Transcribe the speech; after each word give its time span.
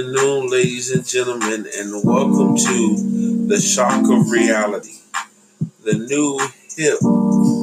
Afternoon, 0.00 0.46
ladies 0.46 0.90
and 0.92 1.06
gentlemen, 1.06 1.68
and 1.76 1.92
welcome 2.02 2.56
to 2.56 3.46
the 3.48 3.60
Shock 3.60 4.08
of 4.10 4.30
Reality, 4.30 4.94
the 5.84 5.92
new 5.92 6.38
hip 6.74 6.98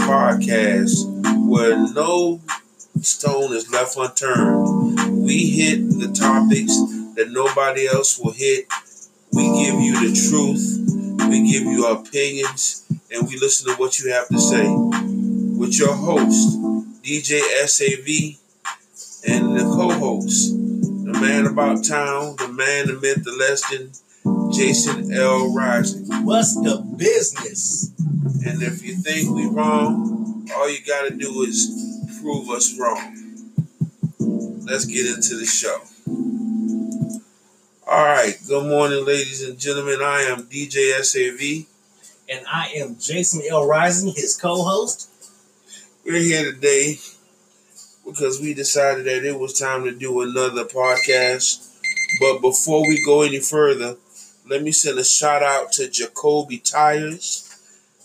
podcast 0.05 1.47
where 1.47 1.75
no 1.75 2.39
stone 3.01 3.53
is 3.53 3.71
left 3.71 3.97
unturned. 3.97 5.25
We 5.25 5.49
hit 5.49 5.89
the 5.99 6.13
topics 6.13 6.77
that 7.15 7.31
nobody 7.31 7.87
else 7.87 8.19
will 8.19 8.33
hit. 8.33 8.67
We 9.33 9.45
give 9.63 9.79
you 9.79 10.07
the 10.07 10.29
truth, 10.29 11.27
we 11.27 11.51
give 11.51 11.63
you 11.63 11.87
opinions, 11.87 12.85
and 13.11 13.27
we 13.27 13.39
listen 13.39 13.73
to 13.73 13.79
what 13.79 13.97
you 13.97 14.13
have 14.13 14.27
to 14.27 14.39
say. 14.39 14.67
With 15.57 15.79
your 15.79 15.95
host, 15.95 16.55
DJ 17.01 17.39
SAV, 17.65 18.37
and 19.27 19.57
the 19.57 19.63
co 19.63 19.89
host, 19.89 20.56
the 21.19 21.25
man 21.25 21.47
about 21.47 21.83
town, 21.83 22.35
the 22.37 22.47
man, 22.47 22.87
the 22.87 22.93
myth, 22.93 23.23
the 23.23 23.31
legend, 23.31 23.99
Jason 24.53 25.11
L. 25.11 25.53
Rising. 25.53 26.05
What's 26.25 26.53
the 26.55 26.77
business? 26.95 27.91
And 28.45 28.61
if 28.61 28.83
you 28.83 28.95
think 28.95 29.35
we 29.35 29.47
wrong, 29.47 30.47
all 30.55 30.69
you 30.69 30.77
got 30.85 31.09
to 31.09 31.15
do 31.15 31.41
is 31.41 32.05
prove 32.21 32.49
us 32.49 32.77
wrong. 32.79 33.15
Let's 34.65 34.85
get 34.85 35.07
into 35.07 35.37
the 35.37 35.45
show. 35.45 35.79
All 37.87 38.05
right. 38.05 38.35
Good 38.47 38.67
morning, 38.67 39.03
ladies 39.05 39.47
and 39.47 39.57
gentlemen. 39.57 39.99
I 40.01 40.21
am 40.21 40.43
DJ 40.43 40.91
SAV. 41.01 41.65
And 42.29 42.45
I 42.51 42.73
am 42.75 42.97
Jason 42.99 43.41
L. 43.49 43.65
Rising, 43.65 44.13
his 44.15 44.37
co 44.37 44.61
host. 44.61 45.09
We're 46.05 46.21
here 46.21 46.51
today 46.51 46.97
because 48.07 48.39
we 48.39 48.53
decided 48.53 49.05
that 49.05 49.25
it 49.25 49.37
was 49.37 49.59
time 49.59 49.83
to 49.83 49.91
do 49.91 50.21
another 50.21 50.63
podcast. 50.63 51.67
But 52.21 52.39
before 52.39 52.87
we 52.87 53.03
go 53.05 53.21
any 53.21 53.39
further, 53.39 53.97
let 54.47 54.63
me 54.63 54.71
send 54.71 54.97
a 54.97 55.03
shout 55.03 55.43
out 55.43 55.73
to 55.73 55.89
Jacoby 55.89 56.59
Tires. 56.59 57.43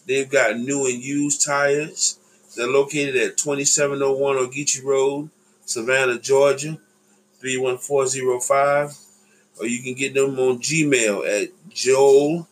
They've 0.07 0.29
got 0.29 0.59
new 0.59 0.87
and 0.87 1.01
used 1.01 1.47
tires. 1.47 2.19
They're 2.57 2.67
located 2.67 3.17
at 3.17 3.37
2701 3.39 4.37
Ogeechee 4.37 4.85
Road, 4.85 5.31
Savannah, 5.65 6.19
Georgia, 6.19 6.79
31405. 7.41 8.99
Or 9.61 9.67
you 9.67 9.83
can 9.83 9.95
get 9.95 10.15
them 10.15 10.39
on 10.39 10.59
Gmail 10.59 11.43
at 11.43 11.51
Joel 11.69 12.49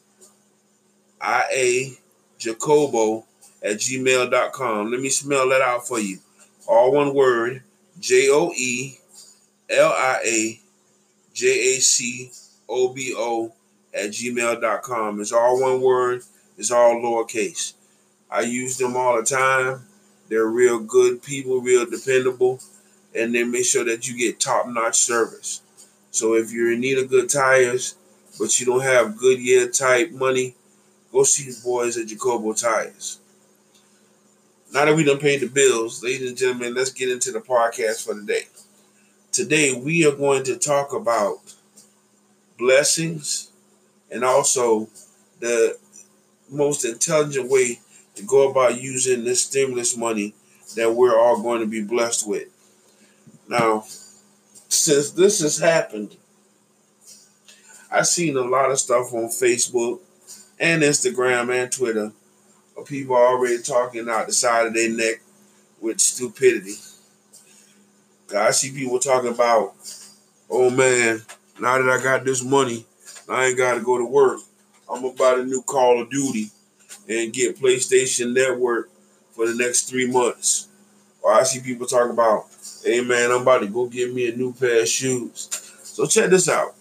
IA 1.20 1.90
Jacobo 2.38 3.24
at 3.62 3.76
gmail.com. 3.76 4.90
Let 4.90 5.00
me 5.00 5.08
spell 5.08 5.48
that 5.48 5.60
out 5.60 5.86
for 5.86 5.98
you 5.98 6.18
all 6.70 6.92
one 6.92 7.12
word, 7.12 7.64
J 7.98 8.30
O 8.30 8.52
E 8.56 8.98
L 9.68 9.88
I 9.88 10.20
A 10.24 10.60
J 11.34 11.46
A 11.48 11.80
C 11.80 12.30
O 12.68 12.92
B 12.92 13.12
O 13.16 13.52
at 13.92 14.10
gmail.com. 14.10 15.20
It's 15.20 15.32
all 15.32 15.60
one 15.60 15.80
word, 15.80 16.22
it's 16.56 16.70
all 16.70 16.94
lowercase. 16.94 17.74
I 18.30 18.42
use 18.42 18.78
them 18.78 18.96
all 18.96 19.16
the 19.16 19.24
time. 19.24 19.86
They're 20.28 20.46
real 20.46 20.78
good 20.78 21.24
people, 21.24 21.60
real 21.60 21.86
dependable, 21.86 22.60
and 23.16 23.34
they 23.34 23.42
make 23.42 23.64
sure 23.64 23.84
that 23.84 24.08
you 24.08 24.16
get 24.16 24.38
top 24.38 24.68
notch 24.68 24.98
service. 24.98 25.62
So 26.12 26.34
if 26.34 26.52
you're 26.52 26.72
in 26.72 26.80
need 26.80 26.98
of 26.98 27.10
good 27.10 27.28
tires, 27.28 27.96
but 28.38 28.60
you 28.60 28.66
don't 28.66 28.82
have 28.82 29.16
Goodyear 29.16 29.68
type 29.68 30.12
money, 30.12 30.54
go 31.10 31.24
see 31.24 31.50
the 31.50 31.60
boys 31.64 31.98
at 31.98 32.06
Jacobo 32.06 32.52
Tires. 32.52 33.19
Now 34.72 34.84
that 34.84 34.94
we 34.94 35.02
done 35.02 35.18
paid 35.18 35.40
the 35.40 35.48
bills, 35.48 36.00
ladies 36.04 36.28
and 36.28 36.38
gentlemen, 36.38 36.74
let's 36.74 36.92
get 36.92 37.10
into 37.10 37.32
the 37.32 37.40
podcast 37.40 38.04
for 38.04 38.14
today. 38.14 38.42
Today 39.32 39.72
we 39.74 40.06
are 40.06 40.14
going 40.14 40.44
to 40.44 40.56
talk 40.56 40.92
about 40.92 41.54
blessings 42.56 43.50
and 44.12 44.22
also 44.22 44.88
the 45.40 45.76
most 46.48 46.84
intelligent 46.84 47.50
way 47.50 47.80
to 48.14 48.22
go 48.22 48.48
about 48.48 48.80
using 48.80 49.24
this 49.24 49.42
stimulus 49.44 49.96
money 49.96 50.34
that 50.76 50.94
we're 50.94 51.18
all 51.18 51.42
going 51.42 51.60
to 51.60 51.66
be 51.66 51.82
blessed 51.82 52.28
with. 52.28 52.46
Now, 53.48 53.82
since 54.68 55.10
this 55.10 55.40
has 55.40 55.58
happened, 55.58 56.16
I've 57.90 58.06
seen 58.06 58.36
a 58.36 58.42
lot 58.42 58.70
of 58.70 58.78
stuff 58.78 59.12
on 59.12 59.30
Facebook 59.30 59.98
and 60.60 60.82
Instagram 60.82 61.52
and 61.52 61.72
Twitter 61.72 62.12
people 62.86 63.14
are 63.14 63.26
already 63.26 63.62
talking 63.62 64.08
out 64.08 64.26
the 64.26 64.32
side 64.32 64.66
of 64.66 64.74
their 64.74 64.90
neck 64.90 65.20
with 65.80 66.00
stupidity. 66.00 66.74
I 68.36 68.50
see 68.52 68.72
people 68.72 68.98
talking 68.98 69.32
about, 69.32 69.74
oh 70.48 70.70
man, 70.70 71.22
now 71.60 71.78
that 71.78 71.88
I 71.88 72.02
got 72.02 72.24
this 72.24 72.44
money, 72.44 72.86
I 73.28 73.46
ain't 73.46 73.58
got 73.58 73.74
to 73.74 73.80
go 73.80 73.98
to 73.98 74.04
work. 74.04 74.40
I'm 74.90 75.02
gonna 75.02 75.14
buy 75.14 75.36
the 75.36 75.44
new 75.44 75.62
Call 75.62 76.00
of 76.00 76.10
Duty 76.10 76.50
and 77.08 77.32
get 77.32 77.58
PlayStation 77.60 78.32
Network 78.32 78.90
for 79.32 79.46
the 79.46 79.54
next 79.54 79.88
three 79.88 80.10
months. 80.10 80.68
Or 81.22 81.32
I 81.32 81.42
see 81.42 81.60
people 81.60 81.86
talking 81.86 82.12
about, 82.12 82.46
hey 82.84 83.00
man, 83.00 83.30
I'm 83.30 83.42
about 83.42 83.60
to 83.60 83.68
go 83.68 83.86
get 83.86 84.12
me 84.12 84.28
a 84.28 84.36
new 84.36 84.52
pair 84.52 84.82
of 84.82 84.88
shoes. 84.88 85.48
So 85.82 86.06
check 86.06 86.30
this 86.30 86.48
out. 86.48 86.74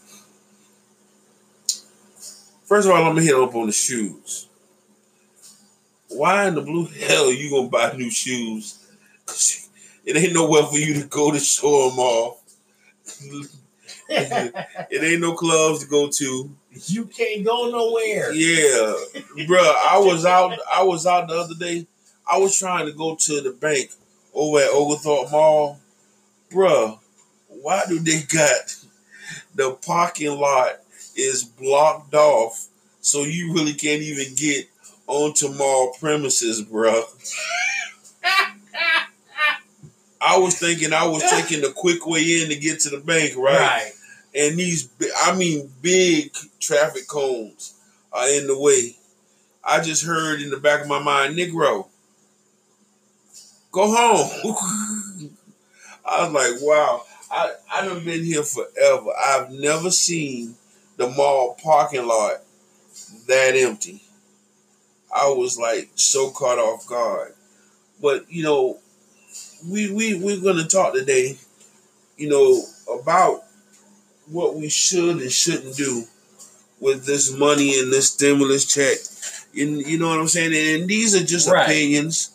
First 2.66 2.88
of 2.88 2.94
all, 2.94 2.98
I'm 2.98 3.16
gonna 3.16 3.22
hit 3.22 3.36
up 3.36 3.56
on 3.56 3.68
the 3.68 3.72
shoes 3.72 4.49
why 6.10 6.48
in 6.48 6.56
the 6.56 6.62
blue 6.62 6.86
hell 6.86 7.32
you 7.32 7.50
gonna 7.50 7.70
buy 7.70 7.94
new 7.96 8.10
shoes? 8.10 8.80
It 10.06 10.18
ain't 10.18 10.34
nowhere 10.34 10.64
for 10.64 10.78
you 10.78 11.02
to 11.02 11.08
go 11.08 11.32
to 11.32 11.40
show 11.40 11.90
them 11.90 12.00
off. 12.00 12.42
it 14.10 15.04
ain't 15.04 15.22
no 15.22 15.34
clubs 15.34 15.84
to 15.84 15.90
go 15.90 16.10
to. 16.10 16.56
You 16.86 17.06
can't 17.06 17.46
go 17.46 17.70
nowhere. 17.70 18.32
Yeah, 18.34 18.94
bro. 19.48 19.60
I 19.60 19.98
was 20.04 20.26
out. 20.26 20.58
I 20.74 20.84
was 20.84 21.06
out 21.06 21.28
the 21.28 21.36
other 21.36 21.56
day. 21.56 21.88
I 22.32 22.38
was 22.38 22.58
trying 22.58 22.86
to 22.86 22.92
go 22.92 23.16
to 23.16 23.42
the 23.42 23.52
bank 23.52 23.92
over 24.34 24.60
at 24.60 24.70
Oglethorpe 24.72 25.32
Mall, 25.32 25.80
bro. 26.50 27.00
Why 27.48 27.84
do 27.88 28.00
they 28.00 28.22
got 28.22 28.76
the 29.56 29.72
parking 29.86 30.40
lot 30.40 30.80
is 31.16 31.44
blocked 31.44 32.14
off 32.14 32.68
so 33.02 33.24
you 33.24 33.54
really 33.54 33.74
can't 33.74 34.02
even 34.02 34.36
get 34.36 34.68
onto 35.10 35.52
mall 35.52 35.92
premises, 36.00 36.62
bro. 36.62 37.04
I 40.22 40.38
was 40.38 40.60
thinking 40.60 40.94
I 40.94 41.08
was 41.08 41.24
taking 41.24 41.62
the 41.62 41.72
quick 41.76 42.06
way 42.06 42.42
in 42.42 42.50
to 42.50 42.56
get 42.56 42.82
to 42.82 42.90
the 42.90 43.00
bank, 43.00 43.36
right? 43.36 43.60
Right. 43.60 43.92
And 44.36 44.60
these, 44.60 44.88
I 45.24 45.36
mean, 45.36 45.72
big 45.82 46.32
traffic 46.60 47.08
cones 47.08 47.74
are 48.14 48.30
in 48.30 48.46
the 48.46 48.58
way. 48.58 48.98
I 49.64 49.82
just 49.82 50.06
heard 50.06 50.42
in 50.42 50.52
the 50.52 50.58
back 50.58 50.82
of 50.82 50.88
my 50.88 51.02
mind, 51.02 51.36
Negro, 51.36 51.88
go 53.72 53.88
home. 53.88 54.30
I 56.06 56.24
was 56.24 56.34
like, 56.34 56.62
wow, 56.62 57.04
I, 57.32 57.54
I 57.74 57.86
done 57.86 58.06
been 58.06 58.24
here 58.24 58.44
forever. 58.44 59.10
I've 59.26 59.50
never 59.50 59.90
seen 59.90 60.56
the 60.98 61.10
mall 61.10 61.58
parking 61.64 62.06
lot 62.06 62.44
that 63.28 63.56
empty. 63.56 64.04
I 65.14 65.30
was 65.30 65.58
like 65.58 65.90
so 65.96 66.32
caught 66.32 66.60
off 66.60 66.88
guard. 66.88 67.34
But 68.02 68.32
you 68.32 68.44
know, 68.44 68.80
we 69.70 69.92
we 69.92 70.16
we're 70.16 70.42
gonna 70.42 70.68
talk 70.68 70.94
today, 70.94 71.38
you 72.18 72.30
know, 72.30 72.64
about 73.00 73.44
what 74.28 74.56
we 74.56 74.70
should 74.70 75.18
and 75.18 75.32
shouldn't 75.32 75.76
do 75.76 76.04
with 76.80 77.06
this 77.06 77.36
money 77.38 77.80
and 77.80 77.92
this 77.92 78.12
stimulus 78.14 78.66
check. 78.66 78.98
And 79.60 79.86
you 79.86 79.98
know 79.98 80.10
what 80.10 80.20
I'm 80.20 80.28
saying? 80.28 80.82
And 80.82 80.90
these 80.90 81.16
are 81.16 81.26
just 81.26 81.50
right. 81.50 81.64
opinions 81.64 82.32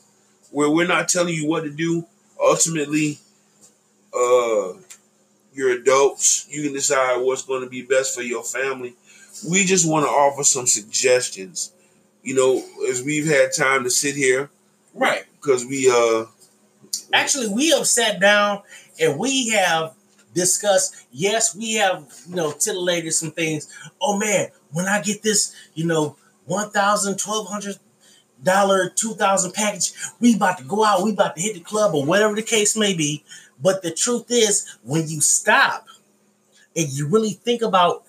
where 0.50 0.70
we're 0.70 0.86
not 0.86 1.08
telling 1.08 1.34
you 1.34 1.46
what 1.48 1.62
to 1.62 1.70
do. 1.70 2.06
Ultimately, 2.40 3.18
uh 4.12 4.74
you're 5.54 5.70
adults. 5.70 6.48
You 6.50 6.64
can 6.64 6.72
decide 6.72 7.18
what's 7.22 7.42
going 7.42 7.62
to 7.62 7.70
be 7.70 7.82
best 7.82 8.14
for 8.14 8.22
your 8.22 8.42
family. 8.42 8.94
We 9.48 9.64
just 9.64 9.88
want 9.88 10.04
to 10.04 10.10
offer 10.10 10.42
some 10.42 10.66
suggestions 10.66 11.72
you 12.24 12.34
know, 12.34 12.64
as 12.88 13.02
we've 13.02 13.26
had 13.26 13.52
time 13.52 13.84
to 13.84 13.90
sit 13.90 14.16
here, 14.16 14.50
right? 14.94 15.24
Because 15.34 15.64
we 15.66 15.90
uh, 15.90 16.24
actually 17.12 17.48
we 17.48 17.70
have 17.70 17.86
sat 17.86 18.18
down 18.18 18.62
and 19.00 19.18
we 19.18 19.50
have 19.50 19.94
discussed. 20.34 21.06
Yes, 21.12 21.54
we 21.54 21.74
have 21.74 22.12
you 22.28 22.34
know 22.34 22.50
titillated 22.52 23.12
some 23.12 23.30
things. 23.30 23.72
Oh 24.00 24.18
man, 24.18 24.48
when 24.72 24.86
I 24.86 25.02
get 25.02 25.22
this, 25.22 25.54
you 25.74 25.86
know, 25.86 26.16
one 26.46 26.70
thousand, 26.70 27.18
twelve 27.18 27.48
hundred 27.48 27.76
dollar, 28.42 28.90
two 28.90 29.14
thousand 29.14 29.52
package, 29.52 29.92
we 30.18 30.34
about 30.34 30.58
to 30.58 30.64
go 30.64 30.84
out. 30.84 31.02
We 31.02 31.12
about 31.12 31.36
to 31.36 31.42
hit 31.42 31.54
the 31.54 31.60
club 31.60 31.94
or 31.94 32.04
whatever 32.04 32.34
the 32.34 32.42
case 32.42 32.76
may 32.76 32.94
be. 32.94 33.22
But 33.62 33.82
the 33.82 33.90
truth 33.90 34.26
is, 34.30 34.78
when 34.82 35.08
you 35.08 35.20
stop 35.20 35.86
and 36.76 36.88
you 36.88 37.06
really 37.06 37.32
think 37.32 37.62
about 37.62 38.04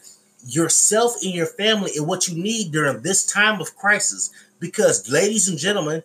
yourself 0.45 1.15
and 1.24 1.33
your 1.33 1.45
family 1.45 1.92
and 1.95 2.07
what 2.07 2.27
you 2.27 2.42
need 2.42 2.71
during 2.71 3.01
this 3.01 3.25
time 3.25 3.59
of 3.59 3.75
crisis. 3.75 4.31
Because, 4.59 5.09
ladies 5.09 5.47
and 5.47 5.57
gentlemen, 5.57 6.03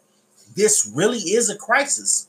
this 0.56 0.90
really 0.94 1.18
is 1.18 1.50
a 1.50 1.56
crisis. 1.56 2.28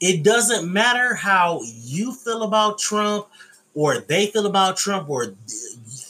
It 0.00 0.22
doesn't 0.22 0.70
matter 0.70 1.14
how 1.14 1.60
you 1.64 2.12
feel 2.12 2.42
about 2.42 2.78
Trump, 2.78 3.26
or 3.74 3.98
they 3.98 4.26
feel 4.26 4.46
about 4.46 4.76
Trump 4.76 5.08
or 5.08 5.34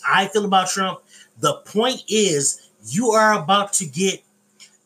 I 0.08 0.28
feel 0.28 0.44
about 0.44 0.68
Trump. 0.68 1.00
The 1.38 1.54
point 1.66 2.04
is, 2.08 2.70
you 2.86 3.10
are 3.10 3.40
about 3.40 3.72
to 3.74 3.86
get 3.86 4.22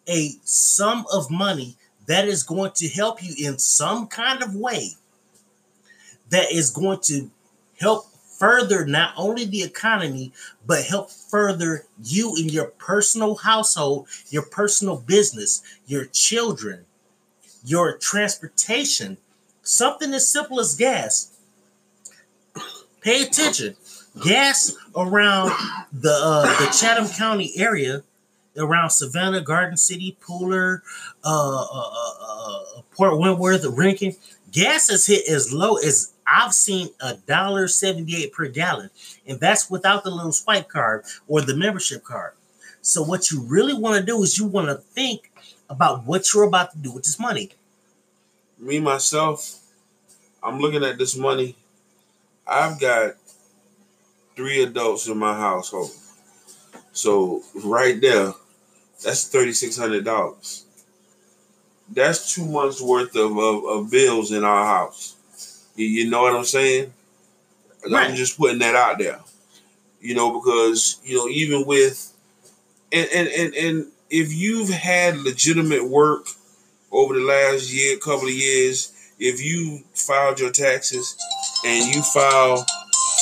a 0.08 0.30
sum 0.44 1.06
of 1.12 1.30
money 1.30 1.76
that 2.06 2.28
is 2.28 2.42
going 2.42 2.72
to 2.72 2.88
help 2.88 3.22
you 3.22 3.34
in 3.38 3.58
some 3.58 4.06
kind 4.06 4.42
of 4.42 4.54
way 4.54 4.90
that 6.30 6.52
is 6.52 6.70
going 6.70 6.98
to 7.00 7.30
help 7.80 8.06
further 8.38 8.84
not 8.86 9.14
only 9.16 9.44
the 9.44 9.62
economy, 9.62 10.32
but 10.66 10.84
help 10.84 11.10
further 11.10 11.86
you 12.02 12.36
in 12.36 12.48
your 12.48 12.66
personal 12.66 13.36
household, 13.36 14.08
your 14.30 14.42
personal 14.42 14.96
business, 14.96 15.62
your 15.86 16.06
children, 16.06 16.84
your 17.64 17.96
transportation. 17.96 19.18
Something 19.62 20.12
as 20.12 20.28
simple 20.28 20.60
as 20.60 20.74
gas. 20.74 21.32
Pay 23.00 23.22
attention. 23.22 23.76
Gas 24.22 24.76
around 24.94 25.50
the 25.92 26.12
uh, 26.12 26.60
the 26.60 26.76
Chatham 26.78 27.08
County 27.08 27.52
area, 27.56 28.02
around 28.56 28.90
Savannah, 28.90 29.40
Garden 29.40 29.76
City, 29.76 30.16
Pooler, 30.20 30.80
uh, 31.24 31.66
uh, 31.72 31.90
uh, 31.90 32.78
uh 32.78 32.82
Port 32.92 33.18
Wentworth, 33.18 33.64
Rincon, 33.64 34.14
gas 34.54 34.88
has 34.88 35.04
hit 35.04 35.28
as 35.28 35.52
low 35.52 35.76
as 35.76 36.12
I've 36.26 36.54
seen 36.54 36.88
a 37.00 37.14
dollar 37.14 37.68
seventy-eight 37.68 38.32
per 38.32 38.48
gallon, 38.48 38.88
and 39.26 39.38
that's 39.38 39.68
without 39.68 40.04
the 40.04 40.10
little 40.10 40.32
swipe 40.32 40.68
card 40.68 41.04
or 41.28 41.42
the 41.42 41.56
membership 41.56 42.04
card. 42.04 42.32
So 42.80 43.02
what 43.02 43.30
you 43.30 43.42
really 43.42 43.74
want 43.74 43.98
to 43.98 44.06
do 44.06 44.22
is 44.22 44.38
you 44.38 44.46
want 44.46 44.68
to 44.68 44.76
think 44.76 45.30
about 45.68 46.04
what 46.06 46.32
you're 46.32 46.44
about 46.44 46.72
to 46.72 46.78
do 46.78 46.92
with 46.92 47.04
this 47.04 47.18
money. 47.18 47.50
Me 48.58 48.80
myself, 48.80 49.60
I'm 50.42 50.58
looking 50.58 50.84
at 50.84 50.96
this 50.96 51.16
money. 51.16 51.56
I've 52.46 52.78
got 52.80 53.16
three 54.36 54.62
adults 54.62 55.06
in 55.08 55.18
my 55.18 55.34
household. 55.34 55.90
So 56.92 57.42
right 57.64 58.00
there, 58.00 58.32
that's 59.02 59.28
thirty 59.28 59.52
six 59.52 59.76
hundred 59.76 60.04
dollars. 60.04 60.64
That's 61.90 62.34
two 62.34 62.46
months 62.46 62.80
worth 62.80 63.14
of, 63.16 63.36
of, 63.38 63.64
of 63.64 63.90
bills 63.90 64.32
in 64.32 64.44
our 64.44 64.64
house. 64.64 65.16
You, 65.76 65.86
you 65.86 66.10
know 66.10 66.22
what 66.22 66.34
I'm 66.34 66.44
saying? 66.44 66.92
Right. 67.90 68.08
I'm 68.10 68.16
just 68.16 68.38
putting 68.38 68.58
that 68.60 68.74
out 68.74 68.98
there. 68.98 69.20
You 70.00 70.14
know, 70.14 70.38
because 70.38 71.00
you 71.04 71.16
know, 71.16 71.28
even 71.28 71.66
with 71.66 72.12
and 72.92 73.08
and 73.14 73.28
and, 73.28 73.54
and 73.54 73.86
if 74.10 74.32
you've 74.32 74.68
had 74.70 75.16
legitimate 75.18 75.88
work 75.88 76.26
over 76.92 77.14
the 77.14 77.20
last 77.20 77.72
year, 77.72 77.96
couple 77.98 78.28
of 78.28 78.34
years, 78.34 78.92
if 79.18 79.42
you 79.42 79.80
filed 79.94 80.40
your 80.40 80.50
taxes 80.50 81.16
and 81.64 81.94
you 81.94 82.02
file 82.02 82.64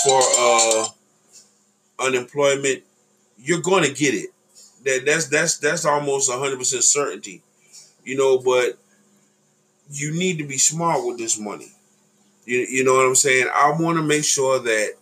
for 0.05 0.21
uh 0.39 0.87
unemployment, 1.99 2.83
you're 3.39 3.61
going 3.61 3.85
to 3.85 3.93
get 3.93 4.15
it. 4.15 4.31
That 4.85 5.05
that's 5.07 5.29
that's 5.29 5.59
that's 5.59 5.85
almost 5.85 6.31
100% 6.31 6.83
certainty. 6.83 7.43
You 8.05 8.17
know, 8.17 8.39
but 8.39 8.79
you 9.91 10.13
need 10.13 10.39
to 10.39 10.45
be 10.45 10.59
smart 10.59 11.07
with 11.07 11.19
this 11.19 11.39
money. 11.39 11.73
You, 12.45 12.59
you 12.59 12.85
know 12.85 12.95
what 12.95 13.07
I'm 13.07 13.15
saying? 13.15 13.47
I 13.55 13.71
want 13.79 13.99
to 13.99 14.03
make 14.03 14.25
sure 14.25 14.59
that 14.59 14.95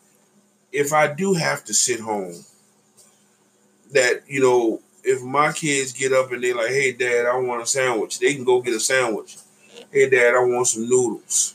if 0.72 0.92
I 0.92 1.12
do 1.12 1.34
have 1.34 1.64
to 1.64 1.74
sit 1.74 2.00
home, 2.00 2.44
that, 3.92 4.22
you 4.28 4.40
know, 4.40 4.80
if 5.02 5.22
my 5.22 5.52
kids 5.52 5.92
get 5.92 6.12
up 6.12 6.30
and 6.32 6.42
they're 6.44 6.54
like, 6.54 6.68
hey, 6.68 6.92
dad, 6.92 7.26
I 7.26 7.36
want 7.38 7.62
a 7.62 7.66
sandwich, 7.66 8.18
they 8.18 8.34
can 8.34 8.44
go 8.44 8.60
get 8.60 8.74
a 8.74 8.80
sandwich. 8.80 9.38
Hey, 9.90 10.08
dad, 10.08 10.34
I 10.34 10.44
want 10.44 10.66
some 10.66 10.88
noodles. 10.88 11.54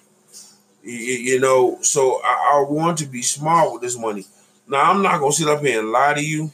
You, 0.83 0.94
you 0.94 1.39
know, 1.39 1.77
so 1.81 2.21
I, 2.24 2.56
I 2.56 2.65
want 2.69 2.97
to 3.00 3.06
be 3.06 3.21
smart 3.21 3.71
with 3.71 3.81
this 3.81 3.97
money. 3.97 4.25
Now, 4.68 4.92
I'm 4.92 5.01
not 5.01 5.19
going 5.19 5.31
to 5.31 5.38
sit 5.38 5.47
up 5.47 5.62
here 5.62 5.80
and 5.80 5.92
lie 5.92 6.15
to 6.15 6.25
you. 6.25 6.51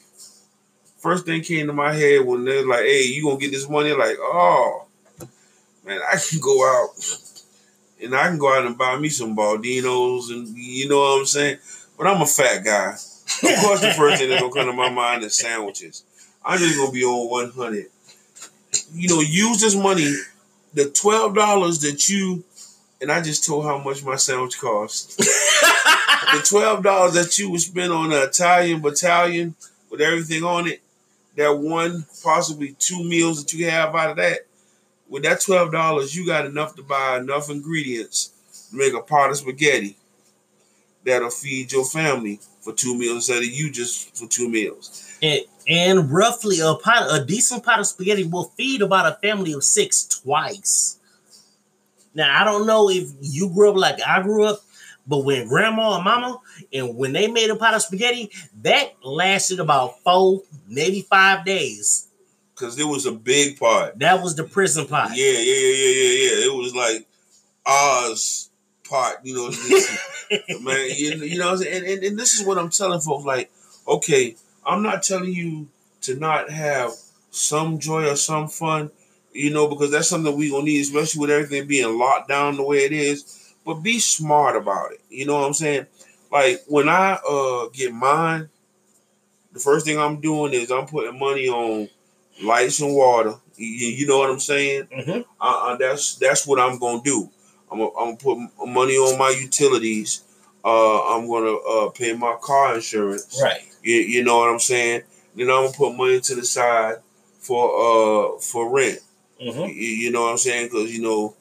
First 1.02 1.26
thing 1.26 1.42
came 1.42 1.68
to 1.68 1.74
my 1.74 1.94
head 1.94 2.26
when 2.26 2.46
they're 2.46 2.66
like, 2.66 2.82
hey, 2.82 3.04
you 3.04 3.24
going 3.24 3.40
to 3.40 3.44
get 3.44 3.52
this 3.52 3.68
money? 3.68 3.92
Like, 3.92 4.18
oh, 4.20 4.86
man, 5.86 6.00
I 6.08 6.18
can 6.18 6.40
go 6.40 6.64
out 6.64 6.90
and 8.02 8.16
I 8.16 8.28
can 8.28 8.38
go 8.38 8.54
out 8.54 8.66
and 8.66 8.78
buy 8.78 8.98
me 8.98 9.10
some 9.10 9.36
Baldinos, 9.36 10.32
and 10.32 10.48
you 10.56 10.90
know 10.90 11.00
what 11.00 11.20
I'm 11.20 11.26
saying. 11.26 11.58
But 11.98 12.08
I'm 12.08 12.22
a 12.22 12.26
fat 12.26 12.64
guy. 12.64 12.94
Of 12.94 13.60
course, 13.64 13.82
the 13.82 13.94
first 13.96 14.20
thing 14.20 14.30
that's 14.30 14.42
gonna 14.42 14.54
come 14.54 14.66
to 14.68 14.74
my 14.74 14.90
mind 14.90 15.24
is 15.24 15.38
sandwiches. 15.38 16.04
I'm 16.44 16.60
just 16.60 16.78
gonna 16.78 16.92
be 16.92 17.04
on 17.04 17.30
100. 17.30 17.86
You 18.94 19.10
know, 19.10 19.22
use 19.22 19.62
this 19.62 19.76
money, 19.76 20.14
the 20.74 20.90
twelve 20.90 21.36
dollars 21.36 21.80
that 21.82 22.10
you, 22.10 22.44
and 23.00 23.12
I 23.12 23.22
just 23.22 23.46
told 23.46 23.66
how 23.66 23.78
much 23.78 24.04
my 24.04 24.16
sandwich 24.16 24.60
cost. 24.60 25.18
the 25.18 26.44
twelve 26.48 26.84
dollars 26.84 27.14
that 27.14 27.38
you 27.38 27.52
would 27.52 27.62
spend 27.62 27.92
on 27.92 28.12
an 28.12 28.24
Italian 28.24 28.82
battalion 28.82 29.56
with 29.90 30.02
everything 30.02 30.44
on 30.44 30.68
it, 30.68 30.82
that 31.36 31.58
one 31.58 32.06
possibly 32.24 32.76
two 32.80 33.04
meals 33.04 33.44
that 33.44 33.54
you 33.54 33.70
have 33.70 33.96
out 33.96 34.12
of 34.12 34.18
that 34.18 34.42
with 35.12 35.24
that 35.24 35.42
twelve 35.42 35.72
dollars, 35.72 36.16
you 36.16 36.26
got 36.26 36.46
enough 36.46 36.76
to 36.76 36.84
buy 36.84 37.18
enough 37.18 37.50
ingredients 37.50 38.32
to 38.70 38.78
make 38.78 38.94
a 38.94 39.02
pot 39.02 39.30
of 39.30 39.38
spaghetti 39.38 39.98
that'll 41.04 41.30
feed 41.30 41.72
your 41.72 41.86
family 41.86 42.40
for 42.62 42.74
two 42.74 42.98
meals 42.98 43.30
instead 43.30 43.44
of 43.44 43.50
you 43.50 43.72
just 43.72 44.16
for 44.18 44.28
two 44.28 44.48
meals. 44.48 45.18
And, 45.22 45.42
and 45.68 46.12
roughly 46.12 46.60
a 46.62 46.76
pot, 46.76 47.08
a 47.12 47.26
decent 47.26 47.64
pot 47.64 47.80
of 47.80 47.88
spaghetti 47.88 48.24
will 48.24 48.46
feed 48.56 48.82
about 48.82 49.12
a 49.12 49.18
family 49.22 49.52
of 49.52 49.64
six 49.64 50.06
twice. 50.06 50.98
Now 52.14 52.42
I 52.42 52.46
don't 52.46 52.66
know 52.66 52.90
if 52.90 53.12
you 53.22 53.50
grew 53.50 53.72
up 53.72 53.76
like 53.76 54.00
I 54.08 54.22
grew 54.22 54.46
up, 54.46 54.62
but 55.12 55.26
when 55.26 55.48
grandma 55.48 55.96
and 55.98 56.06
mama 56.06 56.40
and 56.72 56.96
when 56.96 57.12
they 57.12 57.28
made 57.28 57.50
a 57.50 57.56
pot 57.58 57.74
of 57.74 57.82
spaghetti, 57.82 58.32
that 58.62 58.94
lasted 59.04 59.60
about 59.60 60.00
four, 60.04 60.42
maybe 60.68 61.02
five 61.02 61.44
days 61.44 62.08
because 62.56 62.80
it 62.80 62.86
was 62.86 63.06
a 63.06 63.12
big 63.12 63.60
pot. 63.60 64.00
That 64.00 64.24
was 64.24 64.36
the 64.36 64.46
prison 64.46 64.88
pot. 64.88 65.12
Yeah, 65.14 65.26
yeah, 65.26 65.38
yeah, 65.38 65.74
yeah, 65.74 65.90
yeah, 65.90 66.24
yeah. 66.24 66.46
It 66.46 66.54
was 66.56 66.74
like 66.74 67.08
Oz 67.66 68.50
pot, 68.88 69.16
you 69.24 69.36
know, 69.36 69.50
man. 70.62 70.88
You, 70.96 71.16
you 71.26 71.40
know, 71.40 71.54
and, 71.54 71.64
and 71.64 72.04
and 72.04 72.18
this 72.18 72.34
is 72.40 72.46
what 72.46 72.58
I'm 72.58 72.70
telling 72.70 73.02
folks. 73.02 73.26
Like, 73.26 73.52
okay, 73.86 74.38
I'm 74.66 74.82
not 74.82 75.04
telling 75.04 75.34
you 75.34 75.68
to 76.04 76.16
not 76.16 76.50
have 76.50 76.92
some 77.32 77.80
joy 77.80 78.10
or 78.10 78.16
some 78.16 78.48
fun, 78.48 78.92
you 79.34 79.50
know, 79.50 79.68
because 79.68 79.92
that's 79.92 80.08
something 80.08 80.36
we 80.38 80.52
gonna 80.52 80.64
need, 80.64 80.82
especially 80.82 81.20
with 81.20 81.32
everything 81.32 81.68
being 81.68 81.98
locked 81.98 82.30
down 82.30 82.56
the 82.56 82.64
way 82.64 82.86
it 82.86 82.94
is. 82.94 83.41
But 83.66 83.76
be 83.76 84.00
smart 84.00 84.56
about 84.56 84.92
it. 84.92 85.02
You 85.10 85.26
know 85.26 85.36
what 85.36 85.46
I'm 85.46 85.54
saying? 85.54 85.86
Like 86.32 86.64
when 86.68 86.90
I 86.90 87.20
uh 87.28 87.68
get 87.74 87.94
mine, 87.94 88.50
the 89.54 89.60
first 89.60 89.86
thing 89.86 90.00
I'm 90.00 90.22
doing 90.22 90.54
is 90.54 90.72
I'm 90.72 90.88
putting 90.88 91.20
money 91.20 91.48
on 91.48 91.90
lights 92.42 92.80
and 92.80 92.96
water. 92.96 93.36
You, 93.56 93.90
you 93.90 94.08
know 94.08 94.20
what 94.20 94.30
I'm 94.30 94.40
saying? 94.40 94.86
Mm-hmm. 94.86 95.22
Uh, 95.40 95.72
uh, 95.74 95.78
that's 95.78 96.16
that's 96.16 96.48
what 96.48 96.60
I'm 96.60 96.80
gonna 96.80 97.02
do. 97.04 97.30
I'm 97.72 97.80
gonna, 97.80 97.92
I'm 97.92 98.18
gonna 98.18 98.48
put 98.48 98.68
money 98.68 98.96
on 98.96 99.18
my 99.18 99.30
utilities. 99.30 100.24
Uh, 100.64 101.16
I'm 101.16 101.28
gonna 101.28 101.54
uh, 101.54 101.90
pay 101.90 102.14
my 102.14 102.36
car 102.42 102.76
insurance. 102.76 103.40
Right. 103.42 103.62
You, 103.84 103.96
you 103.96 104.24
know 104.24 104.40
what 104.40 104.50
I'm 104.50 104.60
saying? 104.60 105.04
Then 105.36 105.50
I'm 105.50 105.66
gonna 105.66 105.78
put 105.78 105.96
money 105.96 106.20
to 106.20 106.36
the 106.36 106.46
side 106.46 106.96
for 107.40 108.36
uh 108.36 108.40
for 108.40 108.70
rent. 108.70 109.00
Mm-hmm. 109.42 109.60
You, 109.60 109.68
you, 109.70 110.12
know 110.12 110.24
what 110.24 110.32
I'm 110.32 110.38
saying? 110.38 110.68
Because 110.68 110.96
you 110.96 111.02
know, 111.02 111.36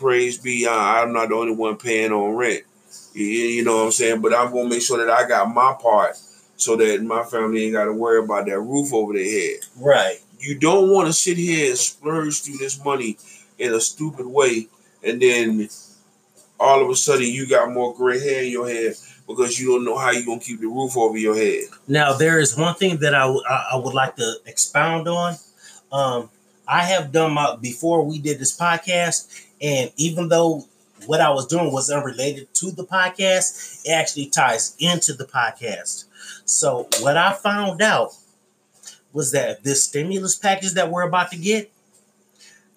praise 0.00 0.38
be, 0.38 0.66
I, 0.66 1.02
I'm 1.02 1.12
not 1.12 1.28
the 1.28 1.34
only 1.34 1.52
one 1.52 1.76
paying 1.76 2.10
on 2.10 2.34
rent. 2.34 2.64
You, 3.12 3.64
know 3.64 3.76
what 3.76 3.84
I'm 3.86 3.92
saying? 3.92 4.20
But 4.20 4.34
I'm 4.34 4.52
gonna 4.52 4.68
make 4.68 4.82
sure 4.82 5.04
that 5.04 5.12
I 5.12 5.28
got 5.28 5.52
my 5.52 5.76
part 5.80 6.16
so 6.56 6.76
that 6.76 7.02
my 7.02 7.22
family 7.24 7.64
ain't 7.64 7.74
got 7.74 7.84
to 7.84 7.92
worry 7.92 8.22
about 8.22 8.46
that 8.46 8.60
roof 8.60 8.92
over 8.92 9.12
their 9.12 9.24
head. 9.24 9.60
Right. 9.78 10.18
You 10.38 10.58
don't 10.58 10.90
want 10.90 11.06
to 11.08 11.12
sit 11.12 11.36
here 11.36 11.70
and 11.70 11.78
splurge 11.78 12.42
through 12.42 12.58
this 12.58 12.82
money 12.82 13.18
in 13.58 13.74
a 13.74 13.80
stupid 13.80 14.26
way, 14.26 14.68
and 15.04 15.20
then 15.20 15.68
all 16.58 16.82
of 16.82 16.88
a 16.88 16.96
sudden 16.96 17.26
you 17.26 17.48
got 17.48 17.72
more 17.72 17.94
gray 17.94 18.20
hair 18.20 18.42
in 18.42 18.50
your 18.50 18.68
head 18.68 18.94
because 19.26 19.58
you 19.60 19.68
don't 19.68 19.84
know 19.84 19.98
how 19.98 20.10
you're 20.10 20.24
gonna 20.24 20.40
keep 20.40 20.60
the 20.60 20.66
roof 20.66 20.96
over 20.96 21.18
your 21.18 21.36
head. 21.36 21.64
Now 21.88 22.14
there 22.14 22.38
is 22.38 22.56
one 22.56 22.74
thing 22.74 22.98
that 22.98 23.14
I, 23.14 23.26
w- 23.26 23.42
I 23.48 23.76
would 23.76 23.94
like 23.94 24.16
to 24.16 24.34
expound 24.46 25.08
on. 25.08 25.34
Um, 25.92 26.30
I 26.66 26.84
have 26.84 27.10
done 27.10 27.32
my 27.32 27.56
before 27.56 28.04
we 28.04 28.20
did 28.20 28.38
this 28.38 28.56
podcast, 28.56 29.28
and 29.60 29.92
even 29.96 30.28
though 30.28 30.64
what 31.06 31.20
I 31.20 31.30
was 31.30 31.46
doing 31.46 31.72
was 31.72 31.90
unrelated 31.90 32.52
to 32.54 32.70
the 32.70 32.84
podcast, 32.84 33.84
it 33.84 33.90
actually 33.90 34.26
ties 34.26 34.76
into 34.78 35.12
the 35.12 35.24
podcast. 35.24 36.04
So 36.44 36.88
what 37.00 37.16
I 37.16 37.32
found 37.32 37.80
out 37.82 38.14
was 39.12 39.32
that 39.32 39.64
this 39.64 39.84
stimulus 39.84 40.36
package 40.36 40.72
that 40.72 40.90
we're 40.90 41.02
about 41.02 41.30
to 41.32 41.36
get, 41.36 41.72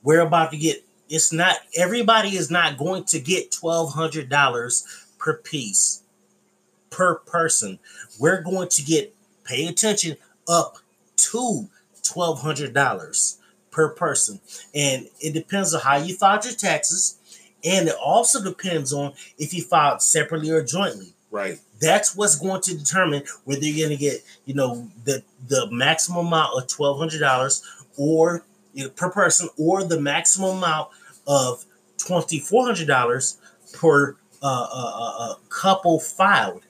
we're 0.02 0.22
about 0.22 0.52
to 0.52 0.58
get. 0.58 0.84
It's 1.10 1.32
not 1.32 1.58
everybody 1.76 2.30
is 2.30 2.50
not 2.50 2.78
going 2.78 3.04
to 3.06 3.20
get 3.20 3.52
twelve 3.52 3.94
hundred 3.94 4.30
dollars 4.30 4.86
per 5.20 5.38
piece 5.38 6.02
per 6.90 7.16
person. 7.16 7.80
We're 8.20 8.42
going 8.42 8.70
to 8.70 8.84
get 8.84 9.14
pay 9.44 9.68
attention 9.68 10.18
up 10.48 10.78
to 11.18 11.70
twelve 12.02 12.42
hundred 12.42 12.74
dollars 12.74 13.38
per 13.74 13.90
person, 13.90 14.40
and 14.74 15.08
it 15.20 15.34
depends 15.34 15.74
on 15.74 15.82
how 15.82 15.98
you 15.98 16.16
filed 16.16 16.46
your 16.46 16.54
taxes, 16.54 17.18
and 17.64 17.90
it 17.90 17.96
also 17.96 18.44
depends 18.44 18.94
on 18.94 19.14
if 19.38 19.54
you 19.54 19.64
filed 19.64 20.02
separately 20.02 20.52
or 20.52 20.64
jointly. 20.64 21.14
Right. 21.32 21.60
That's 21.82 22.16
what's 22.16 22.36
going 22.36 22.62
to 22.62 22.78
determine 22.78 23.24
whether 23.44 23.66
you're 23.66 23.88
going 23.88 23.98
to 23.98 24.02
get, 24.02 24.24
you 24.46 24.54
know, 24.54 24.90
the 25.04 25.24
the 25.48 25.68
maximum 25.72 26.28
amount 26.28 26.56
of 26.56 26.68
twelve 26.68 27.00
hundred 27.00 27.20
dollars 27.20 27.64
or 27.98 28.46
you 28.74 28.84
know, 28.84 28.90
per 28.90 29.10
person, 29.10 29.50
or 29.58 29.84
the 29.84 30.00
maximum 30.00 30.58
amount 30.58 30.90
of 31.28 31.66
twenty 31.98 32.40
four 32.40 32.66
hundred 32.66 32.88
dollars 32.88 33.38
per 33.74 34.16
uh, 34.42 34.68
uh, 34.72 35.14
uh, 35.20 35.36
couple 35.50 36.00
filed, 36.00 36.64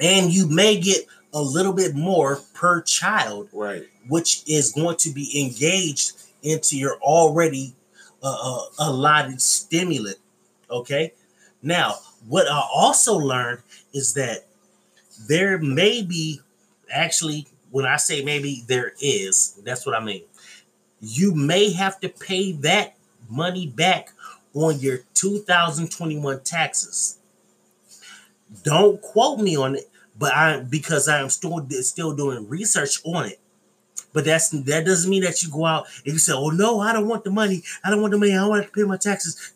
and 0.00 0.32
you 0.32 0.48
may 0.48 0.78
get 0.80 1.06
a 1.32 1.40
little 1.42 1.72
bit 1.72 1.94
more 1.94 2.40
per 2.54 2.82
child, 2.82 3.48
Right. 3.52 3.86
which 4.08 4.42
is 4.48 4.72
going 4.72 4.96
to 4.98 5.10
be 5.10 5.40
engaged 5.40 6.12
into 6.42 6.76
your 6.76 6.96
already 7.00 7.74
uh, 8.22 8.36
uh, 8.42 8.88
allotted 8.90 9.40
stimulant. 9.40 10.18
Okay. 10.70 11.12
Now, 11.62 11.96
what 12.28 12.50
I 12.50 12.62
also 12.74 13.14
learned 13.16 13.60
is 13.92 14.14
that 14.14 14.46
there 15.28 15.58
may 15.58 16.02
be 16.02 16.40
actually, 16.90 17.46
when 17.70 17.84
I 17.86 17.96
say 17.96 18.24
maybe 18.24 18.64
there 18.66 18.92
is, 19.00 19.58
that's 19.64 19.84
what 19.86 19.94
I 19.94 20.00
mean. 20.04 20.22
You 21.00 21.34
may 21.34 21.70
have 21.72 22.00
to 22.00 22.08
pay 22.08 22.52
that 22.52 22.96
money 23.28 23.66
back 23.66 24.12
on 24.54 24.80
your 24.80 25.00
2021 25.14 26.40
taxes. 26.40 27.18
Don't 28.64 29.00
quote 29.00 29.38
me 29.38 29.56
on 29.56 29.76
it, 29.76 29.89
but 30.20 30.34
I 30.34 30.60
because 30.60 31.08
I 31.08 31.20
am 31.20 31.30
still 31.30 31.66
still 31.80 32.14
doing 32.14 32.46
research 32.46 33.00
on 33.04 33.26
it. 33.26 33.40
But 34.12 34.26
that's 34.26 34.50
that 34.50 34.84
doesn't 34.84 35.10
mean 35.10 35.22
that 35.22 35.42
you 35.42 35.50
go 35.50 35.64
out 35.64 35.86
and 36.04 36.12
you 36.12 36.18
say, 36.18 36.34
"Oh 36.34 36.50
no, 36.50 36.80
I 36.80 36.92
don't 36.92 37.08
want 37.08 37.24
the 37.24 37.30
money. 37.30 37.62
I 37.82 37.90
don't 37.90 38.02
want 38.02 38.12
the 38.12 38.18
money. 38.18 38.36
I 38.36 38.46
want 38.46 38.66
to 38.66 38.70
pay 38.70 38.82
my 38.84 38.98
taxes." 38.98 39.54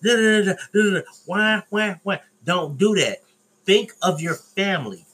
Why, 1.26 1.62
why, 1.68 2.00
why? 2.02 2.20
Don't 2.44 2.78
do 2.78 2.94
that. 2.96 3.18
Think 3.66 3.92
of 4.02 4.20
your 4.20 4.34
family. 4.34 5.06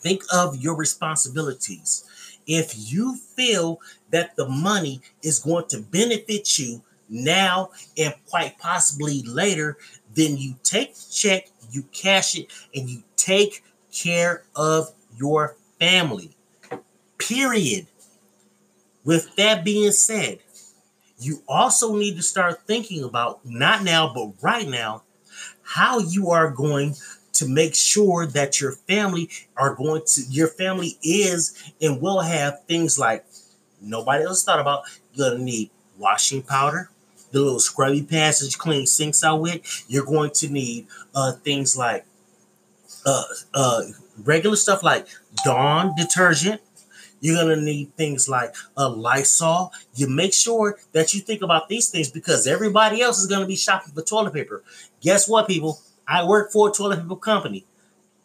Think 0.00 0.22
of 0.32 0.56
your 0.56 0.74
responsibilities. 0.74 2.04
If 2.46 2.74
you 2.92 3.16
feel 3.16 3.80
that 4.10 4.34
the 4.34 4.48
money 4.48 5.02
is 5.22 5.38
going 5.38 5.66
to 5.68 5.80
benefit 5.80 6.58
you 6.58 6.82
now 7.08 7.70
and 7.98 8.14
quite 8.28 8.58
possibly 8.58 9.22
later, 9.22 9.76
then 10.14 10.36
you 10.38 10.54
take 10.62 10.94
the 10.94 11.12
check, 11.12 11.48
you 11.70 11.82
cash 11.92 12.36
it, 12.36 12.46
and 12.74 12.88
you 12.88 13.02
take 13.16 13.62
care 13.92 14.44
of 14.54 14.92
your 15.16 15.56
family. 15.78 16.30
Period. 17.18 17.86
With 19.04 19.34
that 19.36 19.64
being 19.64 19.92
said, 19.92 20.40
you 21.18 21.42
also 21.48 21.96
need 21.96 22.16
to 22.16 22.22
start 22.22 22.62
thinking 22.66 23.04
about, 23.04 23.40
not 23.44 23.82
now, 23.82 24.12
but 24.14 24.32
right 24.42 24.68
now, 24.68 25.02
how 25.62 25.98
you 25.98 26.30
are 26.30 26.50
going 26.50 26.94
to 27.32 27.48
make 27.48 27.74
sure 27.74 28.26
that 28.26 28.60
your 28.60 28.72
family 28.72 29.30
are 29.56 29.74
going 29.74 30.02
to, 30.06 30.22
your 30.28 30.48
family 30.48 30.98
is 31.02 31.72
and 31.80 32.00
will 32.00 32.20
have 32.20 32.64
things 32.64 32.98
like 32.98 33.24
nobody 33.80 34.24
else 34.24 34.44
thought 34.44 34.60
about. 34.60 34.82
You're 35.14 35.30
going 35.30 35.38
to 35.38 35.44
need 35.44 35.70
washing 35.98 36.42
powder, 36.42 36.90
the 37.30 37.40
little 37.40 37.60
scrubby 37.60 38.02
pads 38.02 38.40
that 38.40 38.58
clean 38.58 38.86
sinks 38.86 39.22
out 39.22 39.40
with. 39.40 39.84
You're 39.88 40.04
going 40.04 40.30
to 40.32 40.48
need 40.48 40.86
uh, 41.14 41.32
things 41.32 41.76
like 41.76 42.04
uh, 43.06 43.24
uh, 43.54 43.82
regular 44.24 44.56
stuff 44.56 44.82
like 44.82 45.06
Dawn 45.44 45.94
detergent. 45.96 46.60
You're 47.20 47.36
gonna 47.36 47.60
need 47.60 47.94
things 47.96 48.28
like 48.28 48.54
a 48.76 48.88
Lysol. 48.88 49.72
You 49.94 50.08
make 50.08 50.32
sure 50.32 50.78
that 50.92 51.12
you 51.12 51.20
think 51.20 51.42
about 51.42 51.68
these 51.68 51.90
things 51.90 52.10
because 52.10 52.46
everybody 52.46 53.02
else 53.02 53.18
is 53.18 53.26
gonna 53.26 53.46
be 53.46 53.56
shopping 53.56 53.92
for 53.92 54.02
toilet 54.02 54.32
paper. 54.32 54.62
Guess 55.02 55.28
what, 55.28 55.46
people? 55.46 55.80
I 56.08 56.24
work 56.24 56.50
for 56.50 56.70
a 56.70 56.72
toilet 56.72 57.02
paper 57.02 57.16
company. 57.16 57.66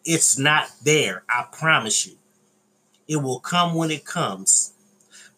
It's 0.05 0.37
not 0.37 0.69
there. 0.83 1.23
I 1.29 1.45
promise 1.51 2.07
you. 2.07 2.15
It 3.07 3.17
will 3.17 3.39
come 3.39 3.75
when 3.75 3.91
it 3.91 4.05
comes. 4.05 4.73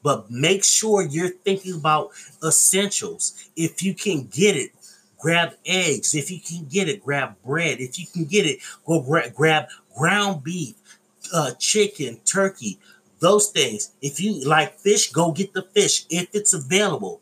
But 0.04 0.30
make 0.30 0.64
sure 0.64 1.02
you're 1.02 1.30
thinking 1.30 1.76
about 1.76 2.12
essentials. 2.44 3.50
If 3.56 3.82
you 3.82 3.94
can 3.94 4.28
get 4.28 4.56
it, 4.56 4.72
grab 5.20 5.54
eggs. 5.66 6.16
If 6.16 6.32
you 6.32 6.40
can 6.40 6.66
get 6.66 6.90
it, 6.90 7.04
grab 7.04 7.36
bread. 7.44 7.80
If 7.80 8.00
you 8.00 8.06
can 8.06 8.26
get 8.26 8.46
it, 8.46 8.60
go 8.86 9.02
gra- 9.02 9.30
grab 9.30 9.68
ground 9.96 10.44
beef, 10.44 10.76
uh, 11.34 11.52
chicken, 11.60 12.20
turkey, 12.26 12.80
those 13.20 13.50
things. 13.50 13.92
If 14.02 14.20
you 14.20 14.48
like 14.48 14.80
fish, 14.80 15.12
go 15.12 15.32
get 15.32 15.54
the 15.54 15.64
fish 15.64 16.06
if 16.10 16.28
it's 16.34 16.54
available. 16.54 17.22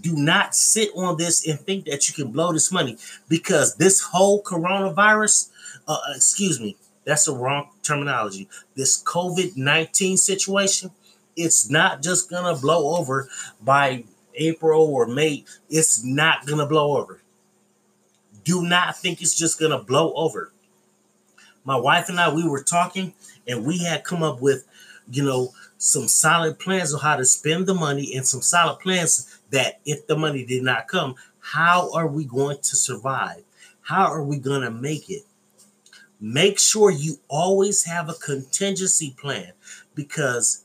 Do 0.00 0.16
not 0.16 0.54
sit 0.54 0.90
on 0.96 1.16
this 1.16 1.46
and 1.46 1.60
think 1.60 1.84
that 1.86 2.08
you 2.08 2.14
can 2.14 2.32
blow 2.32 2.52
this 2.52 2.72
money 2.72 2.96
because 3.28 3.76
this 3.76 4.00
whole 4.00 4.42
coronavirus, 4.42 5.50
uh, 5.86 5.98
excuse 6.14 6.60
me, 6.60 6.76
that's 7.04 7.24
the 7.24 7.34
wrong 7.34 7.68
terminology. 7.82 8.48
This 8.74 9.02
COVID 9.02 9.56
19 9.56 10.16
situation, 10.16 10.90
it's 11.36 11.68
not 11.68 12.02
just 12.02 12.30
gonna 12.30 12.56
blow 12.56 12.96
over 12.96 13.28
by 13.60 14.04
April 14.34 14.82
or 14.82 15.06
May. 15.06 15.44
It's 15.68 16.04
not 16.04 16.46
gonna 16.46 16.66
blow 16.66 16.96
over. 16.96 17.21
Do 18.44 18.62
not 18.62 18.96
think 18.96 19.20
it's 19.20 19.36
just 19.36 19.58
gonna 19.58 19.82
blow 19.82 20.12
over. 20.14 20.52
My 21.64 21.76
wife 21.76 22.08
and 22.08 22.18
I, 22.18 22.32
we 22.32 22.46
were 22.46 22.62
talking 22.62 23.14
and 23.46 23.64
we 23.64 23.78
had 23.78 24.04
come 24.04 24.22
up 24.22 24.40
with, 24.40 24.66
you 25.10 25.24
know, 25.24 25.52
some 25.78 26.08
solid 26.08 26.58
plans 26.58 26.92
on 26.94 27.00
how 27.00 27.16
to 27.16 27.24
spend 27.24 27.66
the 27.66 27.74
money 27.74 28.14
and 28.16 28.26
some 28.26 28.42
solid 28.42 28.78
plans 28.80 29.40
that 29.50 29.80
if 29.84 30.06
the 30.06 30.16
money 30.16 30.44
did 30.44 30.62
not 30.62 30.88
come, 30.88 31.14
how 31.40 31.92
are 31.92 32.06
we 32.06 32.24
going 32.24 32.56
to 32.58 32.76
survive? 32.76 33.42
How 33.82 34.06
are 34.06 34.22
we 34.22 34.38
going 34.38 34.62
to 34.62 34.70
make 34.70 35.10
it? 35.10 35.22
Make 36.20 36.58
sure 36.58 36.90
you 36.90 37.16
always 37.28 37.84
have 37.84 38.08
a 38.08 38.14
contingency 38.14 39.14
plan 39.20 39.52
because 39.94 40.64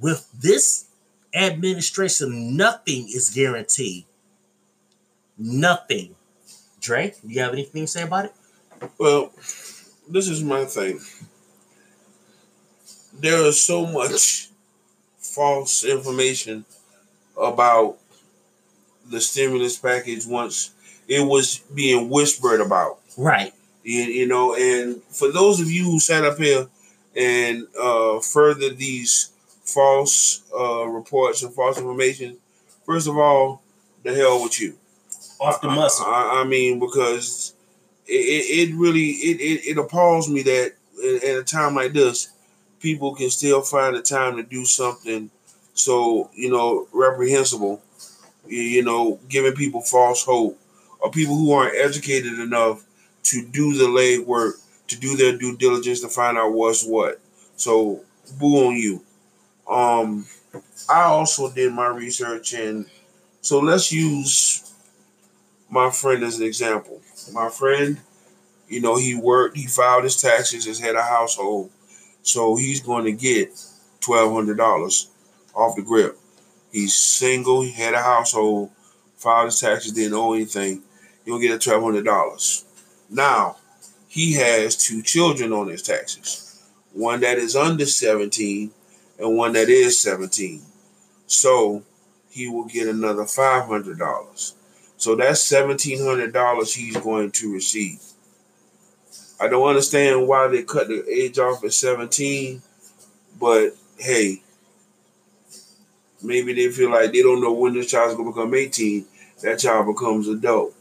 with 0.00 0.28
this 0.32 0.86
administration, 1.34 2.56
nothing 2.56 3.04
is 3.08 3.30
guaranteed. 3.30 4.06
Nothing. 5.36 6.16
Dre, 6.80 7.14
you 7.26 7.40
have 7.40 7.52
anything 7.52 7.82
to 7.82 7.86
say 7.86 8.02
about 8.02 8.26
it? 8.26 8.34
Well, 8.98 9.32
this 10.08 10.28
is 10.28 10.42
my 10.42 10.64
thing. 10.64 11.00
There 13.12 13.44
is 13.46 13.60
so 13.60 13.86
much 13.86 14.48
false 15.18 15.84
information 15.84 16.64
about 17.36 17.98
the 19.08 19.20
stimulus 19.20 19.78
package 19.78 20.26
once 20.26 20.72
it 21.08 21.26
was 21.26 21.58
being 21.74 22.08
whispered 22.10 22.60
about. 22.60 22.98
Right. 23.16 23.52
You, 23.82 24.02
you 24.02 24.26
know, 24.26 24.54
and 24.54 25.02
for 25.04 25.32
those 25.32 25.60
of 25.60 25.70
you 25.70 25.84
who 25.84 25.98
sat 25.98 26.24
up 26.24 26.38
here 26.38 26.68
and 27.16 27.66
uh, 27.80 28.20
further 28.20 28.70
these 28.70 29.30
false 29.64 30.42
uh, 30.56 30.86
reports 30.86 31.42
and 31.42 31.52
false 31.52 31.78
information, 31.78 32.36
first 32.84 33.08
of 33.08 33.16
all, 33.16 33.62
the 34.02 34.14
hell 34.14 34.42
with 34.42 34.60
you. 34.60 34.76
Off 35.40 35.60
the 35.60 35.68
muscle. 35.68 36.06
I, 36.06 36.42
I 36.42 36.44
mean, 36.44 36.78
because 36.80 37.54
it, 38.06 38.12
it, 38.12 38.70
it 38.70 38.74
really 38.74 39.10
it, 39.10 39.40
it, 39.40 39.70
it 39.70 39.78
appalls 39.78 40.28
me 40.28 40.42
that 40.42 40.72
at 41.24 41.38
a 41.38 41.44
time 41.44 41.74
like 41.74 41.92
this, 41.92 42.32
people 42.80 43.14
can 43.14 43.30
still 43.30 43.62
find 43.62 43.94
the 43.96 44.02
time 44.02 44.36
to 44.36 44.42
do 44.42 44.64
something 44.64 45.30
so 45.74 46.30
you 46.34 46.50
know 46.50 46.88
reprehensible. 46.92 47.82
You, 48.50 48.82
know, 48.82 49.20
giving 49.28 49.52
people 49.52 49.82
false 49.82 50.24
hope, 50.24 50.58
or 51.00 51.10
people 51.10 51.36
who 51.36 51.52
aren't 51.52 51.76
educated 51.76 52.38
enough 52.38 52.82
to 53.24 53.44
do 53.44 53.76
the 53.76 53.88
leg 53.88 54.26
work, 54.26 54.56
to 54.86 54.98
do 54.98 55.18
their 55.18 55.36
due 55.36 55.54
diligence 55.58 56.00
to 56.00 56.08
find 56.08 56.38
out 56.38 56.54
what's 56.54 56.82
what. 56.82 57.20
So, 57.56 58.00
boo 58.38 58.68
on 58.68 58.76
you. 58.76 59.02
Um, 59.68 60.24
I 60.88 61.02
also 61.02 61.52
did 61.52 61.74
my 61.74 61.88
research, 61.88 62.54
and 62.54 62.86
so 63.42 63.58
let's 63.58 63.92
use 63.92 64.72
my 65.70 65.90
friend 65.90 66.22
as 66.22 66.38
an 66.38 66.46
example. 66.46 67.00
My 67.32 67.48
friend, 67.48 68.00
you 68.68 68.80
know, 68.80 68.96
he 68.96 69.14
worked, 69.14 69.56
he 69.56 69.66
filed 69.66 70.04
his 70.04 70.20
taxes 70.20 70.66
as 70.66 70.78
head 70.78 70.96
of 70.96 71.04
household, 71.04 71.70
so 72.22 72.56
he's 72.56 72.80
going 72.80 73.04
to 73.04 73.12
get 73.12 73.60
twelve 74.00 74.32
hundred 74.32 74.56
dollars 74.56 75.10
off 75.54 75.76
the 75.76 75.82
grip. 75.82 76.18
He's 76.72 76.94
single, 76.94 77.62
he 77.62 77.72
had 77.72 77.94
a 77.94 78.02
household, 78.02 78.70
filed 79.16 79.46
his 79.46 79.60
taxes, 79.60 79.92
didn't 79.92 80.14
owe 80.14 80.34
anything. 80.34 80.82
He'll 81.24 81.38
get 81.38 81.54
a 81.54 81.58
twelve 81.58 81.82
hundred 81.82 82.04
dollars. 82.04 82.64
Now, 83.10 83.56
he 84.06 84.34
has 84.34 84.76
two 84.76 85.02
children 85.02 85.52
on 85.52 85.68
his 85.68 85.82
taxes, 85.82 86.62
one 86.92 87.20
that 87.20 87.38
is 87.38 87.56
under 87.56 87.86
seventeen 87.86 88.70
and 89.18 89.36
one 89.36 89.52
that 89.54 89.68
is 89.68 89.98
seventeen. 89.98 90.62
So 91.26 91.82
he 92.30 92.48
will 92.48 92.66
get 92.66 92.88
another 92.88 93.24
five 93.24 93.66
hundred 93.66 93.98
dollars. 93.98 94.54
So 94.98 95.14
that's 95.14 95.40
seventeen 95.40 96.04
hundred 96.04 96.32
dollars 96.32 96.74
he's 96.74 96.96
going 96.96 97.30
to 97.32 97.52
receive. 97.52 98.00
I 99.40 99.46
don't 99.48 99.68
understand 99.68 100.26
why 100.26 100.48
they 100.48 100.64
cut 100.64 100.88
the 100.88 101.08
age 101.08 101.38
off 101.38 101.62
at 101.64 101.72
seventeen, 101.72 102.60
but 103.40 103.70
hey, 103.96 104.42
maybe 106.22 106.52
they 106.52 106.68
feel 106.70 106.90
like 106.90 107.12
they 107.12 107.22
don't 107.22 107.40
know 107.40 107.52
when 107.52 107.74
this 107.74 107.90
child's 107.90 108.16
gonna 108.16 108.30
become 108.30 108.54
eighteen. 108.54 109.06
That 109.42 109.60
child 109.60 109.86
becomes 109.86 110.26
adult. 110.28 110.74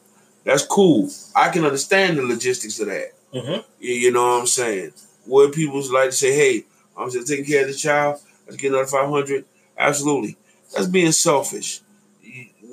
That's 0.43 0.65
cool. 0.65 1.09
I 1.35 1.49
can 1.49 1.63
understand 1.63 2.17
the 2.17 2.23
logistics 2.23 2.79
of 2.79 2.87
that. 2.87 3.13
Mhm. 3.33 3.63
You, 3.79 4.11
know 4.11 4.23
what 4.23 4.39
I'm 4.41 4.47
saying? 4.47 4.93
Would 5.27 5.51
people 5.53 5.79
like 5.93 6.09
to 6.09 6.15
say, 6.15 6.33
"Hey, 6.33 6.65
I'm 6.97 7.11
just 7.11 7.27
taking 7.27 7.45
care 7.45 7.61
of 7.61 7.67
the 7.67 7.75
child. 7.75 8.19
Let's 8.47 8.57
get 8.57 8.71
another 8.71 8.87
500." 8.87 9.45
Absolutely. 9.77 10.37
That's 10.73 10.87
being 10.87 11.11
selfish. 11.11 11.81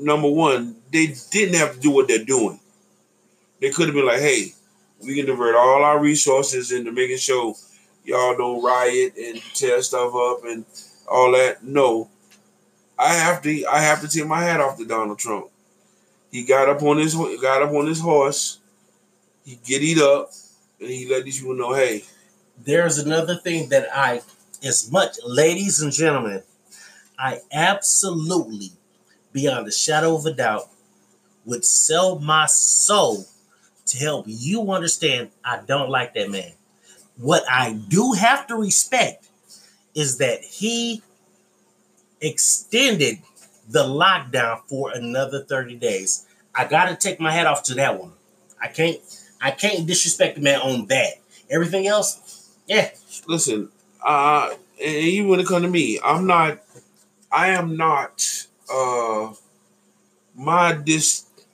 Number 0.01 0.29
one, 0.31 0.77
they 0.95 1.15
didn't 1.33 1.57
have 1.57 1.75
to 1.75 1.81
do 1.81 1.91
what 1.91 2.09
they're 2.09 2.25
doing. 2.25 2.61
They 3.61 3.71
could 3.71 3.87
have 3.87 3.97
been 3.97 4.07
like, 4.07 4.21
"Hey, 4.21 4.55
we 5.01 5.17
can 5.17 5.27
divert 5.27 5.57
all 5.57 5.83
our 5.85 6.01
resources 6.01 6.73
into 6.73 6.93
making 6.93 7.19
sure 7.19 7.57
y'all 8.05 8.37
don't 8.37 8.63
riot 8.63 9.15
and 9.19 9.43
tear 9.55 9.83
stuff 9.83 10.15
up 10.15 10.45
and 10.45 10.65
all 11.09 11.33
that." 11.33 11.65
No, 11.65 12.09
I 12.99 13.15
have 13.15 13.43
to. 13.43 13.67
I 13.67 13.81
have 13.81 14.01
to 14.03 14.09
take 14.09 14.27
my 14.27 14.43
hat 14.43 14.61
off 14.61 14.79
to 14.79 14.87
Donald 14.87 15.19
Trump. 15.19 15.49
He 16.31 16.45
got 16.45 16.69
up 16.69 16.83
on 16.83 16.99
his 16.99 17.15
got 17.15 17.63
up 17.63 17.73
on 17.73 17.87
his 17.87 18.01
horse. 18.01 18.59
He 19.45 19.59
giddied 19.65 19.99
up, 19.99 20.33
and 20.81 20.91
he 20.91 21.07
let 21.09 21.25
these 21.25 21.39
people 21.41 21.55
know, 21.57 21.75
"Hey, 21.75 22.05
There's 22.65 22.99
another 22.99 23.37
thing 23.37 23.69
that 23.71 23.89
I, 23.95 24.23
as 24.65 24.91
much, 24.91 25.17
ladies 25.27 25.81
and 25.83 25.93
gentlemen, 25.93 26.43
I 27.19 27.41
absolutely, 27.53 28.73
beyond 29.33 29.69
a 29.69 29.73
shadow 29.73 30.17
of 30.17 30.27
a 30.27 30.33
doubt, 30.33 30.69
would 31.45 31.65
sell 31.65 32.19
my 32.19 32.47
soul 32.47 33.27
to 33.87 33.99
help 33.99 34.25
you 34.27 34.71
understand 34.73 35.31
I 35.45 35.61
don't 35.67 35.91
like 35.91 36.15
that 36.15 36.31
man. 36.31 36.53
What 37.17 37.45
I 37.51 37.75
do 37.89 38.13
have 38.13 38.47
to 38.49 38.57
respect 38.57 39.29
is 39.95 40.19
that 40.19 40.43
he 40.43 41.03
extended 42.21 43.19
the 43.69 43.85
lockdown 43.85 44.61
for 44.67 44.91
another 44.93 45.45
30 45.45 45.77
days. 45.77 46.27
I 46.55 46.65
gotta 46.65 46.97
take 46.97 47.21
my 47.21 47.31
hat 47.31 47.47
off 47.47 47.63
to 47.65 47.75
that 47.75 48.01
one. 48.01 48.13
I 48.61 48.69
can't 48.69 48.99
I 49.41 49.51
can't 49.51 49.87
disrespect 49.87 50.37
the 50.37 50.41
man 50.41 50.61
on 50.61 50.87
that. 50.87 51.15
Everything 51.51 51.87
else, 51.87 52.51
yeah. 52.67 52.91
listen, 53.27 53.69
uh, 54.03 54.55
and 54.83 55.29
when 55.29 55.41
it 55.41 55.47
comes 55.47 55.65
to 55.65 55.71
me, 55.71 56.01
I'm 56.03 56.27
not, 56.27 56.59
I 57.31 57.49
am 57.49 57.77
not, 57.77 58.47
uh, 58.73 59.33
my 60.35 60.73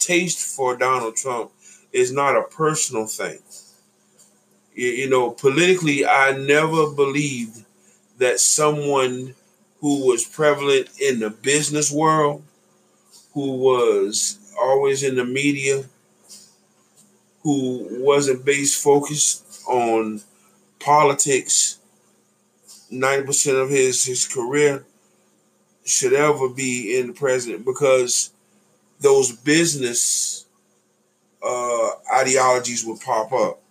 distaste 0.01 0.57
for 0.57 0.77
Donald 0.77 1.17
Trump 1.17 1.51
is 1.93 2.13
not 2.13 2.37
a 2.37 2.43
personal 2.43 3.07
thing. 3.07 3.39
You, 4.75 4.89
you 4.89 5.11
know, 5.11 5.31
politically, 5.31 6.07
I 6.07 6.33
never 6.33 6.91
believed 6.91 7.65
that 8.19 8.41
someone 8.41 9.35
who 9.81 10.07
was 10.07 10.25
prevalent 10.25 10.89
in 11.01 11.21
the 11.21 11.31
business 11.31 11.91
world, 11.91 12.43
who 13.33 13.57
was 13.57 14.39
always 14.61 15.03
in 15.03 15.17
the 15.17 15.25
media, 15.25 15.85
who 17.43 17.87
wasn't 17.91 18.45
based 18.45 18.83
focused 18.83 19.63
on 19.67 20.21
politics 20.79 21.79
90% 22.93 23.63
of 23.63 23.71
his 23.71 24.05
his 24.05 24.27
career 24.27 24.85
should 25.85 26.13
ever 26.13 26.49
be 26.49 26.99
in 26.99 27.09
the 27.09 27.13
president 27.13 27.65
because 27.65 28.33
those 29.01 29.33
business 29.33 30.47
uh 31.43 31.89
ideologies 32.15 32.85
would 32.85 33.01
pop 33.01 33.33
up. 33.33 33.63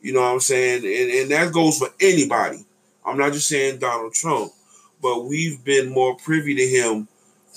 You 0.00 0.12
know 0.12 0.20
what 0.20 0.32
i'm 0.34 0.40
saying? 0.40 0.84
And, 0.84 1.10
and 1.10 1.30
that 1.30 1.52
goes 1.52 1.78
for 1.78 1.88
anybody. 2.00 2.64
I'm 3.04 3.16
not 3.18 3.32
just 3.32 3.48
saying 3.48 3.78
donald 3.78 4.12
trump 4.14 4.52
but 5.00 5.24
we've 5.24 5.62
been 5.64 5.88
more 5.90 6.16
privy 6.16 6.54
to 6.56 6.66
him 6.66 7.08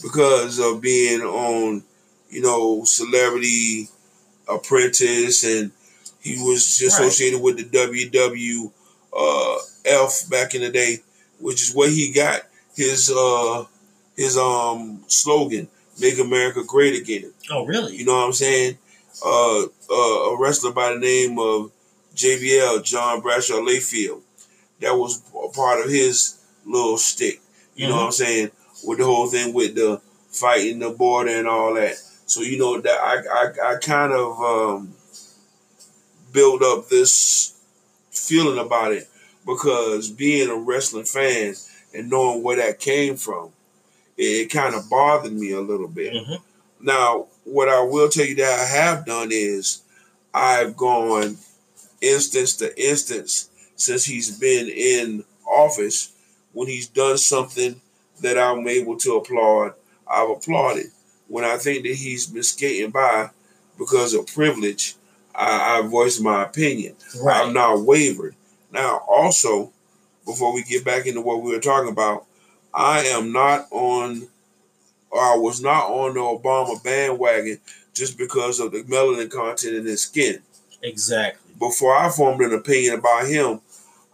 because 0.01 0.59
of 0.59 0.81
being 0.81 1.21
on 1.21 1.83
you 2.29 2.41
know 2.41 2.83
celebrity 2.85 3.87
apprentice 4.47 5.43
and 5.43 5.71
he 6.21 6.35
was 6.37 6.79
Right. 6.81 6.87
associated 6.87 7.41
with 7.41 7.57
the 7.57 7.65
ww 7.65 8.71
uh, 9.17 9.57
F 9.83 10.29
back 10.29 10.55
in 10.55 10.61
the 10.61 10.69
day, 10.69 10.99
which 11.39 11.61
is 11.61 11.73
where 11.75 11.89
he 11.89 12.13
got 12.13 12.41
his 12.75 13.11
uh, 13.11 13.65
his 14.15 14.37
um 14.37 15.03
slogan, 15.07 15.67
"Make 16.01 16.19
America 16.19 16.63
Great 16.65 16.99
Again." 16.99 17.33
Oh, 17.49 17.65
really? 17.65 17.95
You 17.95 18.05
know 18.05 18.15
what 18.15 18.25
I'm 18.25 18.33
saying? 18.33 18.77
Uh, 19.23 19.63
uh, 19.89 20.31
a 20.31 20.37
wrestler 20.39 20.71
by 20.71 20.93
the 20.93 20.99
name 20.99 21.37
of 21.37 21.71
JBL, 22.15 22.83
John 22.83 23.21
Bradshaw 23.21 23.55
Layfield, 23.55 24.21
that 24.79 24.97
was 24.97 25.21
a 25.33 25.49
part 25.53 25.85
of 25.85 25.91
his 25.91 26.37
little 26.65 26.97
stick. 26.97 27.41
You 27.75 27.87
know 27.87 27.95
what 27.95 28.05
I'm 28.05 28.11
saying? 28.11 28.51
With 28.83 28.99
the 28.99 29.05
whole 29.05 29.27
thing 29.27 29.53
with 29.53 29.75
the 29.75 30.01
fighting 30.29 30.79
the 30.79 30.89
border 30.89 31.31
and 31.31 31.47
all 31.47 31.73
that. 31.75 31.95
So 32.25 32.41
you 32.41 32.57
know 32.57 32.79
that 32.79 32.99
I 32.99 33.17
I, 33.29 33.73
I 33.73 33.75
kind 33.77 34.13
of 34.13 34.39
um, 34.39 34.93
build 36.31 36.63
up 36.63 36.89
this 36.89 37.59
feeling 38.11 38.63
about 38.63 38.93
it 38.93 39.07
because 39.45 40.09
being 40.09 40.49
a 40.49 40.55
wrestling 40.55 41.05
fan 41.05 41.55
and 41.93 42.09
knowing 42.09 42.43
where 42.43 42.57
that 42.57 42.79
came 42.79 43.17
from, 43.17 43.51
it, 44.21 44.23
it 44.23 44.49
kind 44.51 44.75
of 44.75 44.89
bothered 44.89 45.33
me 45.33 45.51
a 45.51 45.61
little 45.61 45.87
bit. 45.87 46.13
Mhm. 46.13 46.39
Now, 46.79 47.27
what 47.43 47.69
I 47.69 47.81
will 47.81 48.09
tell 48.09 48.25
you 48.25 48.35
that 48.35 48.59
I 48.59 48.65
have 48.65 49.05
done 49.05 49.29
is 49.31 49.81
I've 50.33 50.75
gone 50.77 51.37
instance 52.01 52.55
to 52.57 52.81
instance 52.81 53.49
since 53.75 54.05
he's 54.05 54.31
been 54.37 54.67
in 54.69 55.23
office. 55.47 56.13
When 56.53 56.67
he's 56.67 56.87
done 56.87 57.17
something 57.17 57.79
that 58.21 58.37
I'm 58.37 58.67
able 58.67 58.97
to 58.97 59.15
applaud, 59.15 59.73
I've 60.07 60.29
applauded. 60.29 60.87
When 61.27 61.45
I 61.45 61.57
think 61.57 61.83
that 61.83 61.95
he's 61.95 62.27
been 62.27 62.43
skating 62.43 62.91
by 62.91 63.29
because 63.77 64.13
of 64.13 64.27
privilege, 64.27 64.95
I, 65.33 65.79
I 65.79 65.87
voiced 65.87 66.21
my 66.21 66.43
opinion. 66.43 66.95
Right. 67.23 67.45
I've 67.45 67.53
not 67.53 67.81
wavered. 67.81 68.35
Now, 68.71 69.01
also, 69.07 69.71
before 70.25 70.53
we 70.53 70.63
get 70.63 70.83
back 70.83 71.05
into 71.05 71.21
what 71.21 71.41
we 71.41 71.51
were 71.53 71.61
talking 71.61 71.91
about, 71.91 72.25
I 72.73 73.01
am 73.07 73.31
not 73.31 73.67
on, 73.71 74.27
or 75.09 75.21
I 75.21 75.35
was 75.37 75.61
not 75.61 75.89
on 75.89 76.13
the 76.15 76.19
Obama 76.21 76.81
bandwagon 76.83 77.59
just 77.93 78.17
because 78.17 78.59
of 78.59 78.71
the 78.71 78.83
melanin 78.83 79.29
content 79.31 79.75
in 79.75 79.85
his 79.85 80.03
skin. 80.03 80.41
Exactly. 80.81 81.53
Before 81.59 81.95
I 81.95 82.09
formed 82.09 82.41
an 82.41 82.53
opinion 82.53 82.95
about 82.99 83.27
him, 83.27 83.61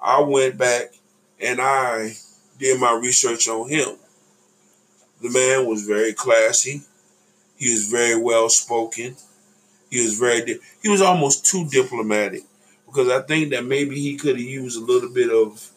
I 0.01 0.21
went 0.21 0.57
back 0.57 0.93
and 1.39 1.59
I 1.61 2.13
did 2.59 2.79
my 2.79 2.93
research 2.93 3.47
on 3.47 3.69
him. 3.69 3.97
The 5.21 5.29
man 5.29 5.65
was 5.67 5.83
very 5.83 6.13
classy. 6.13 6.81
He 7.57 7.71
was 7.71 7.87
very 7.89 8.19
well 8.21 8.49
spoken. 8.49 9.15
He 9.89 10.01
was 10.03 10.19
very. 10.19 10.45
Di- 10.45 10.59
he 10.83 10.89
was 10.89 11.01
almost 11.01 11.45
too 11.45 11.67
diplomatic 11.69 12.43
because 12.85 13.09
I 13.09 13.21
think 13.23 13.51
that 13.51 13.65
maybe 13.65 13.99
he 13.99 14.17
could 14.17 14.37
have 14.37 14.45
used 14.45 14.77
a 14.81 14.85
little 14.85 15.09
bit 15.09 15.31
of 15.31 15.69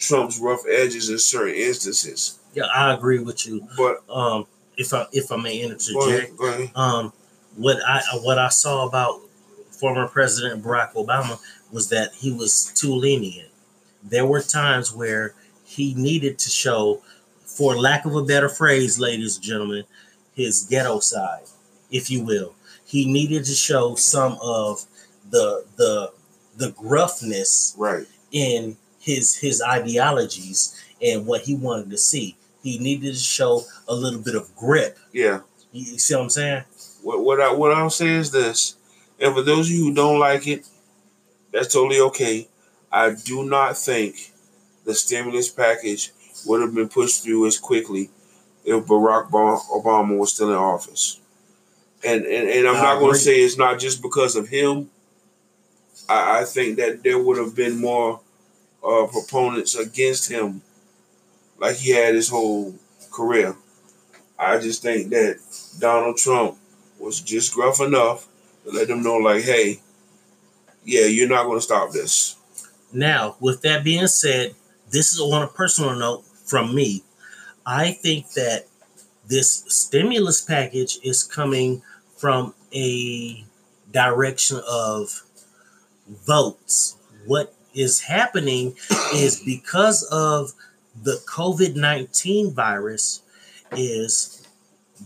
Trump's 0.00 0.38
rough 0.40 0.62
edges 0.68 1.10
in 1.10 1.18
certain 1.18 1.54
instances. 1.54 2.38
Yeah, 2.54 2.64
I 2.74 2.94
agree 2.94 3.20
with 3.20 3.46
you. 3.46 3.66
But 3.76 4.02
Um, 4.10 4.46
if 4.76 4.92
I 4.94 5.06
if 5.12 5.30
I 5.30 5.36
may 5.36 5.60
go 5.60 5.68
interject, 5.70 6.06
ahead, 6.08 6.36
go 6.36 6.46
ahead. 6.46 6.70
um, 6.74 7.12
what 7.56 7.78
I 7.86 8.00
what 8.22 8.38
I 8.38 8.48
saw 8.48 8.86
about 8.88 9.20
former 9.70 10.08
President 10.08 10.62
Barack 10.64 10.94
Obama 10.94 11.38
was 11.70 11.88
that 11.90 12.12
he 12.14 12.32
was 12.32 12.72
too 12.74 12.94
lenient. 12.94 13.50
There 14.02 14.26
were 14.26 14.42
times 14.42 14.92
where 14.92 15.34
he 15.64 15.94
needed 15.94 16.38
to 16.40 16.50
show, 16.50 17.02
for 17.44 17.76
lack 17.76 18.04
of 18.06 18.14
a 18.16 18.22
better 18.24 18.48
phrase, 18.48 18.98
ladies 18.98 19.36
and 19.36 19.44
gentlemen, 19.44 19.84
his 20.34 20.64
ghetto 20.64 20.98
side, 21.00 21.42
if 21.90 22.10
you 22.10 22.24
will. 22.24 22.54
He 22.86 23.04
needed 23.10 23.44
to 23.44 23.52
show 23.52 23.94
some 23.94 24.38
of 24.42 24.84
the 25.30 25.64
the 25.76 26.12
the 26.56 26.72
gruffness 26.72 27.74
Right. 27.76 28.06
in 28.32 28.76
his 29.00 29.34
his 29.34 29.60
ideologies 29.62 30.80
and 31.02 31.26
what 31.26 31.42
he 31.42 31.56
wanted 31.56 31.90
to 31.90 31.98
see. 31.98 32.36
He 32.62 32.78
needed 32.78 33.14
to 33.14 33.18
show 33.18 33.62
a 33.88 33.94
little 33.94 34.20
bit 34.20 34.34
of 34.34 34.54
grip. 34.54 34.98
Yeah. 35.12 35.40
You, 35.72 35.92
you 35.92 35.98
see 35.98 36.14
what 36.14 36.24
I'm 36.24 36.30
saying? 36.30 36.64
What 37.02 37.24
what 37.24 37.40
I 37.40 37.52
what 37.52 37.72
I'll 37.72 37.90
say 37.90 38.08
is 38.08 38.30
this, 38.30 38.76
and 39.18 39.34
for 39.34 39.42
those 39.42 39.68
of 39.68 39.74
you 39.74 39.84
who 39.84 39.94
don't 39.94 40.18
like 40.18 40.46
it, 40.46 40.66
that's 41.52 41.72
totally 41.72 42.00
okay. 42.00 42.48
I 42.92 43.14
do 43.14 43.44
not 43.44 43.76
think 43.76 44.32
the 44.84 44.94
stimulus 44.94 45.48
package 45.48 46.12
would 46.46 46.60
have 46.60 46.74
been 46.74 46.88
pushed 46.88 47.22
through 47.22 47.46
as 47.46 47.58
quickly 47.58 48.10
if 48.64 48.84
Barack 48.84 49.30
Obama 49.30 50.18
was 50.18 50.32
still 50.32 50.50
in 50.50 50.56
office. 50.56 51.20
And 52.04 52.24
and, 52.24 52.48
and 52.48 52.68
I'm 52.68 52.76
I 52.76 52.80
not 52.80 53.00
going 53.00 53.12
to 53.12 53.18
say 53.18 53.40
it's 53.40 53.56
not 53.56 53.78
just 53.78 54.02
because 54.02 54.36
of 54.36 54.48
him. 54.48 54.90
I, 56.08 56.40
I 56.40 56.44
think 56.44 56.76
that 56.76 57.02
there 57.02 57.18
would 57.18 57.38
have 57.38 57.54
been 57.54 57.80
more 57.80 58.20
uh, 58.84 59.06
proponents 59.06 59.74
against 59.74 60.30
him, 60.30 60.62
like 61.58 61.76
he 61.76 61.90
had 61.90 62.14
his 62.14 62.28
whole 62.28 62.74
career. 63.10 63.56
I 64.38 64.58
just 64.58 64.82
think 64.82 65.10
that 65.10 65.38
Donald 65.78 66.16
Trump 66.16 66.56
was 66.98 67.20
just 67.20 67.54
gruff 67.54 67.80
enough 67.80 68.26
to 68.64 68.70
let 68.70 68.88
them 68.88 69.02
know, 69.02 69.16
like, 69.16 69.44
hey, 69.44 69.80
yeah, 70.84 71.06
you're 71.06 71.28
not 71.28 71.44
going 71.44 71.58
to 71.58 71.62
stop 71.62 71.92
this. 71.92 72.36
Now, 72.92 73.36
with 73.40 73.62
that 73.62 73.84
being 73.84 74.06
said, 74.06 74.54
this 74.90 75.12
is 75.12 75.20
on 75.20 75.42
a 75.42 75.46
personal 75.46 75.94
note 75.94 76.24
from 76.44 76.74
me. 76.74 77.04
I 77.66 77.92
think 77.92 78.30
that 78.32 78.66
this 79.26 79.64
stimulus 79.68 80.40
package 80.40 80.98
is 81.04 81.22
coming 81.22 81.82
from 82.16 82.54
a 82.74 83.44
direction 83.92 84.60
of 84.68 85.22
votes. 86.26 86.96
What 87.26 87.54
is 87.74 88.00
happening 88.00 88.74
is 89.14 89.42
because 89.44 90.02
of 90.04 90.52
the 91.02 91.22
COVID 91.26 91.76
19 91.76 92.52
virus, 92.52 93.22
is 93.72 94.46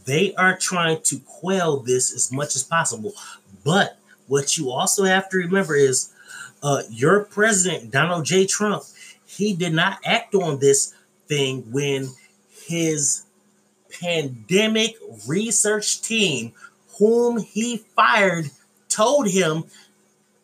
they 0.07 0.35
are 0.35 0.57
trying 0.57 1.00
to 1.03 1.18
quell 1.20 1.79
this 1.79 2.12
as 2.12 2.33
much 2.33 2.57
as 2.57 2.62
possible. 2.62 3.12
But 3.64 3.98
what 4.27 4.57
you 4.59 4.70
also 4.70 5.05
have 5.05 5.29
to 5.31 5.37
remember 5.37 5.77
is 5.77 6.12
uh, 6.62 6.83
your 6.90 7.24
president, 7.24 7.90
Donald 7.90 8.24
J. 8.24 8.46
Trump, 8.46 8.85
he 9.27 9.55
did 9.55 9.72
not 9.72 9.98
act 10.05 10.35
on 10.35 10.59
this 10.59 10.94
thing 11.29 11.62
when 11.70 12.09
his 12.66 13.24
pandemic 14.00 14.96
research 15.27 16.03
team, 16.03 16.53
whom 16.98 17.38
he 17.38 17.79
fired, 17.94 18.50
told 18.88 19.29
him 19.29 19.64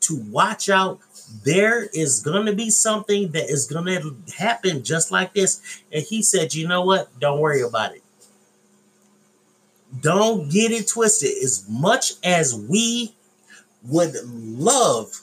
to 0.00 0.16
watch 0.30 0.68
out. 0.68 1.00
There 1.44 1.84
is 1.94 2.20
going 2.20 2.46
to 2.46 2.54
be 2.54 2.70
something 2.70 3.32
that 3.32 3.50
is 3.50 3.66
going 3.66 3.86
to 3.86 4.16
happen 4.36 4.82
just 4.82 5.10
like 5.10 5.34
this. 5.34 5.82
And 5.92 6.02
he 6.02 6.22
said, 6.22 6.54
you 6.54 6.66
know 6.66 6.82
what? 6.82 7.18
Don't 7.20 7.40
worry 7.40 7.62
about 7.62 7.94
it. 7.94 8.02
Don't 10.00 10.50
get 10.50 10.70
it 10.70 10.88
twisted. 10.88 11.30
As 11.42 11.66
much 11.68 12.14
as 12.24 12.54
we 12.54 13.14
would 13.82 14.14
love 14.24 15.22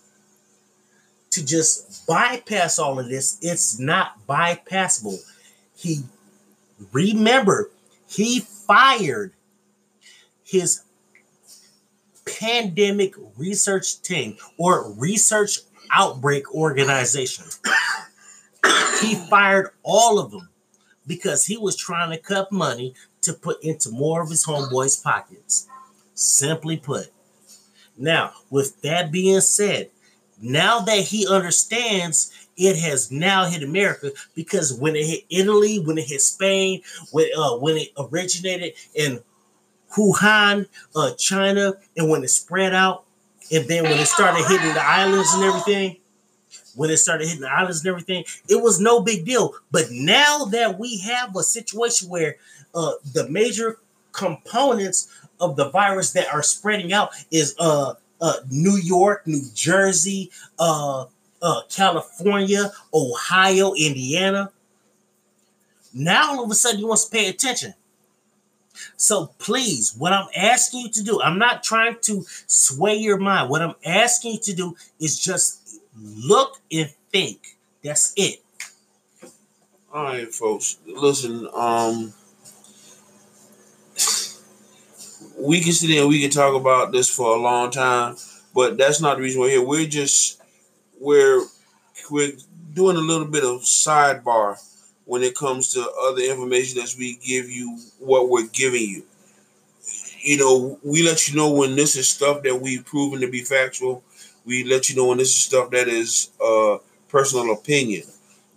to 1.31 1.45
just 1.45 2.05
bypass 2.07 2.79
all 2.79 2.99
of 2.99 3.09
this, 3.09 3.37
it's 3.41 3.79
not 3.79 4.25
bypassable. 4.27 5.17
He 5.75 6.03
remember 6.91 7.71
he 8.07 8.39
fired 8.39 9.33
his 10.43 10.81
pandemic 12.39 13.13
research 13.37 14.01
team 14.01 14.37
or 14.57 14.91
research 14.93 15.59
outbreak 15.91 16.53
organization. 16.53 17.45
he 19.01 19.15
fired 19.15 19.69
all 19.83 20.19
of 20.19 20.31
them 20.31 20.49
because 21.05 21.45
he 21.45 21.57
was 21.57 21.75
trying 21.75 22.11
to 22.11 22.17
cut 22.17 22.51
money 22.51 22.93
to 23.21 23.33
put 23.33 23.63
into 23.63 23.89
more 23.89 24.21
of 24.21 24.29
his 24.29 24.45
homeboys' 24.45 25.03
pockets. 25.03 25.67
Simply 26.13 26.77
put. 26.77 27.07
Now, 27.97 28.33
with 28.49 28.81
that 28.81 29.11
being 29.11 29.41
said, 29.41 29.89
now 30.41 30.79
that 30.79 30.99
he 30.99 31.27
understands 31.27 32.31
it 32.57 32.75
has 32.77 33.11
now 33.11 33.45
hit 33.45 33.63
America 33.63 34.11
because 34.33 34.73
when 34.73 34.95
it 34.95 35.05
hit 35.05 35.25
Italy, 35.29 35.79
when 35.79 35.97
it 35.97 36.07
hit 36.07 36.21
Spain, 36.21 36.81
when 37.11 37.27
uh, 37.37 37.55
when 37.57 37.77
it 37.77 37.89
originated 37.97 38.73
in 38.95 39.19
Wuhan, 39.95 40.67
uh, 40.95 41.11
China, 41.17 41.73
and 41.95 42.09
when 42.09 42.23
it 42.23 42.29
spread 42.29 42.73
out, 42.73 43.05
and 43.51 43.67
then 43.67 43.83
when 43.83 43.93
it 43.93 44.07
started 44.07 44.45
hitting 44.45 44.73
the 44.73 44.83
islands 44.83 45.33
and 45.33 45.43
everything, 45.43 45.97
when 46.75 46.89
it 46.89 46.97
started 46.97 47.25
hitting 47.27 47.41
the 47.41 47.51
islands 47.51 47.79
and 47.79 47.87
everything, 47.87 48.23
it 48.47 48.61
was 48.61 48.79
no 48.79 49.01
big 49.01 49.25
deal. 49.25 49.53
But 49.71 49.85
now 49.91 50.45
that 50.51 50.77
we 50.77 50.99
have 50.99 51.35
a 51.35 51.43
situation 51.43 52.09
where 52.09 52.35
uh, 52.75 52.93
the 53.13 53.27
major 53.29 53.79
components 54.11 55.07
of 55.39 55.55
the 55.55 55.69
virus 55.69 56.11
that 56.13 56.31
are 56.33 56.43
spreading 56.43 56.93
out 56.93 57.09
is 57.31 57.55
uh, 57.59 57.93
uh, 58.21 58.33
New 58.49 58.75
York, 58.77 59.25
New 59.25 59.43
Jersey, 59.53 60.31
uh, 60.59 61.05
uh, 61.41 61.61
California, 61.69 62.71
Ohio, 62.93 63.73
Indiana. 63.73 64.51
Now 65.93 66.31
all 66.31 66.43
of 66.43 66.51
a 66.51 66.55
sudden 66.55 66.79
you 66.79 66.87
want 66.87 67.01
to 67.01 67.09
pay 67.09 67.29
attention. 67.29 67.73
So 68.95 69.27
please, 69.39 69.95
what 69.97 70.13
I'm 70.13 70.27
asking 70.35 70.81
you 70.81 70.89
to 70.89 71.03
do, 71.03 71.21
I'm 71.21 71.39
not 71.39 71.63
trying 71.63 71.97
to 72.01 72.25
sway 72.47 72.95
your 72.95 73.17
mind. 73.17 73.49
What 73.49 73.61
I'm 73.61 73.75
asking 73.85 74.33
you 74.33 74.39
to 74.39 74.53
do 74.53 74.75
is 74.99 75.19
just 75.19 75.79
look 75.95 76.59
and 76.71 76.91
think. 77.11 77.57
That's 77.83 78.13
it. 78.15 78.43
All 79.93 80.03
right, 80.03 80.33
folks. 80.33 80.77
Listen, 80.85 81.47
um, 81.53 82.13
we 85.39 85.61
can 85.61 85.71
sit 85.71 85.87
there 85.87 86.01
and 86.01 86.09
we 86.09 86.21
can 86.21 86.29
talk 86.29 86.55
about 86.55 86.91
this 86.91 87.09
for 87.09 87.35
a 87.35 87.39
long 87.39 87.71
time, 87.71 88.15
but 88.53 88.77
that's 88.77 89.01
not 89.01 89.17
the 89.17 89.23
reason 89.23 89.41
we're 89.41 89.49
here. 89.49 89.63
We're 89.63 89.87
just 89.87 90.41
we're 90.99 91.43
we're 92.11 92.33
doing 92.73 92.97
a 92.97 93.01
little 93.01 93.25
bit 93.25 93.43
of 93.43 93.61
sidebar 93.61 94.57
when 95.07 95.23
it 95.23 95.35
comes 95.35 95.73
to 95.73 95.89
other 96.09 96.21
information 96.21 96.81
as 96.81 96.97
we 96.97 97.15
give 97.17 97.49
you 97.49 97.79
what 97.99 98.29
we're 98.29 98.47
giving 98.47 98.83
you. 98.83 99.03
You 100.21 100.37
know, 100.37 100.79
we 100.83 101.03
let 101.03 101.27
you 101.27 101.35
know 101.35 101.51
when 101.51 101.75
this 101.75 101.95
is 101.95 102.07
stuff 102.07 102.43
that 102.43 102.61
we've 102.61 102.85
proven 102.85 103.21
to 103.21 103.29
be 103.31 103.41
factual. 103.41 104.03
We 104.45 104.63
let 104.63 104.89
you 104.89 104.95
know 104.95 105.07
when 105.07 105.19
this 105.19 105.29
is 105.29 105.35
stuff 105.43 105.71
that 105.71 105.87
is 105.87 106.31
uh 106.43 106.77
personal 107.09 107.53
opinion. 107.53 108.03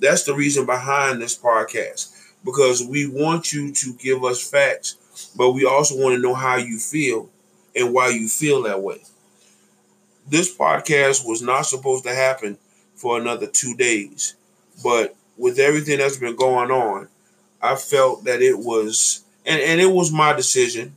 That's 0.01 0.25
the 0.25 0.35
reason 0.35 0.67
behind 0.67 1.23
this 1.23 1.39
podcast 1.39 2.13
because 2.45 2.83
we 2.83 3.07
want 3.09 3.53
you 3.53 3.73
to 3.73 3.95
give 3.95 4.25
us 4.25 4.43
facts 4.49 4.97
but 5.37 5.53
we 5.53 5.65
also 5.67 5.97
want 5.97 6.15
to 6.15 6.21
know 6.23 6.35
how 6.35 6.57
you 6.57 6.79
feel 6.79 7.29
and 7.77 7.93
why 7.93 8.09
you 8.09 8.29
feel 8.29 8.63
that 8.63 8.83
way. 8.83 9.03
This 10.29 10.55
podcast 10.57 11.27
was 11.27 11.43
not 11.43 11.63
supposed 11.67 12.05
to 12.05 12.15
happen 12.15 12.59
for 12.95 13.19
another 13.19 13.47
two 13.47 13.75
days, 13.75 14.35
but 14.83 15.17
with 15.41 15.59
everything 15.59 15.99
that's 15.99 16.19
been 16.19 16.37
going 16.37 16.71
on, 16.71 17.09
I 17.63 17.75
felt 17.75 18.25
that 18.25 18.43
it 18.43 18.59
was, 18.59 19.25
and, 19.47 19.61
and 19.61 19.81
it 19.81 19.91
was 19.91 20.13
my 20.13 20.35
decision. 20.35 20.95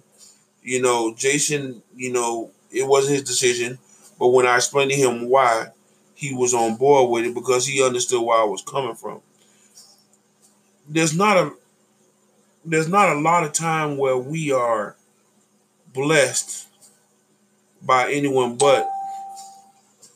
You 0.62 0.82
know, 0.82 1.14
Jason, 1.16 1.82
you 1.96 2.12
know, 2.12 2.52
it 2.70 2.86
wasn't 2.86 3.16
his 3.16 3.24
decision, 3.24 3.80
but 4.20 4.28
when 4.28 4.46
I 4.46 4.58
explained 4.58 4.92
to 4.92 4.98
him 4.98 5.30
why, 5.30 5.68
he 6.14 6.34
was 6.34 6.54
on 6.54 6.76
board 6.76 7.10
with 7.10 7.26
it 7.26 7.34
because 7.34 7.66
he 7.66 7.84
understood 7.84 8.22
where 8.22 8.40
I 8.42 8.46
was 8.46 8.62
coming 8.62 8.96
from. 8.96 9.22
There's 10.88 11.16
not 11.16 11.38
a 11.38 11.54
there's 12.66 12.88
not 12.90 13.10
a 13.16 13.20
lot 13.20 13.44
of 13.44 13.54
time 13.54 13.98
where 13.98 14.18
we 14.18 14.52
are 14.52 14.96
blessed 15.94 16.68
by 17.82 18.12
anyone 18.12 18.58
but 18.58 18.90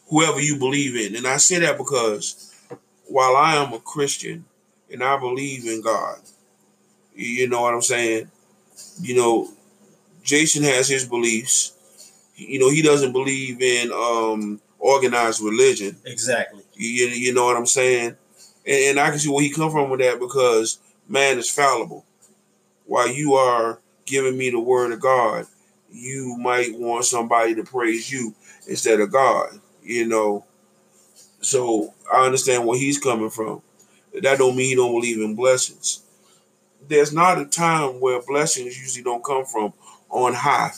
whoever 0.09 0.39
you 0.39 0.57
believe 0.57 0.95
in. 0.95 1.15
And 1.15 1.27
I 1.27 1.37
say 1.37 1.59
that 1.59 1.77
because 1.77 2.56
while 3.07 3.35
I 3.35 3.55
am 3.55 3.73
a 3.73 3.79
Christian 3.79 4.45
and 4.91 5.03
I 5.03 5.17
believe 5.17 5.65
in 5.65 5.81
God, 5.81 6.19
you 7.15 7.47
know 7.47 7.61
what 7.61 7.73
I'm 7.73 7.81
saying? 7.81 8.29
You 9.01 9.15
know, 9.15 9.49
Jason 10.23 10.63
has 10.63 10.87
his 10.87 11.05
beliefs. 11.05 11.73
You 12.35 12.59
know, 12.59 12.69
he 12.69 12.81
doesn't 12.81 13.13
believe 13.13 13.61
in 13.61 13.91
um 13.91 14.61
organized 14.79 15.41
religion. 15.41 15.97
Exactly. 16.05 16.63
You, 16.73 17.07
you 17.07 17.33
know 17.33 17.45
what 17.45 17.57
I'm 17.57 17.65
saying? 17.65 18.15
And, 18.65 18.83
and 18.89 18.99
I 18.99 19.09
can 19.09 19.19
see 19.19 19.29
where 19.29 19.43
he 19.43 19.49
come 19.49 19.71
from 19.71 19.89
with 19.89 19.99
that 20.01 20.19
because 20.19 20.79
man 21.07 21.39
is 21.39 21.49
fallible 21.49 22.05
while 22.87 23.09
you 23.09 23.33
are 23.33 23.79
giving 24.05 24.37
me 24.37 24.49
the 24.49 24.59
word 24.59 24.91
of 24.91 24.99
God, 24.99 25.45
you 25.91 26.35
might 26.37 26.77
want 26.77 27.05
somebody 27.05 27.53
to 27.55 27.63
praise 27.63 28.11
you 28.11 28.33
instead 28.67 28.99
of 28.99 29.11
God, 29.11 29.59
you 29.83 30.07
know. 30.07 30.45
So 31.47 31.93
I 32.13 32.25
understand 32.25 32.67
where 32.67 32.77
he's 32.77 32.99
coming 32.99 33.29
from. 33.29 33.61
That 34.21 34.37
don't 34.37 34.57
mean 34.57 34.67
he 34.67 34.75
don't 34.75 34.91
believe 34.91 35.21
in 35.21 35.33
blessings. 35.33 36.01
There's 36.85 37.13
not 37.13 37.39
a 37.39 37.45
time 37.45 38.01
where 38.01 38.21
blessings 38.21 38.77
usually 38.77 39.01
don't 39.01 39.23
come 39.23 39.45
from 39.45 39.71
on 40.09 40.33
high. 40.33 40.71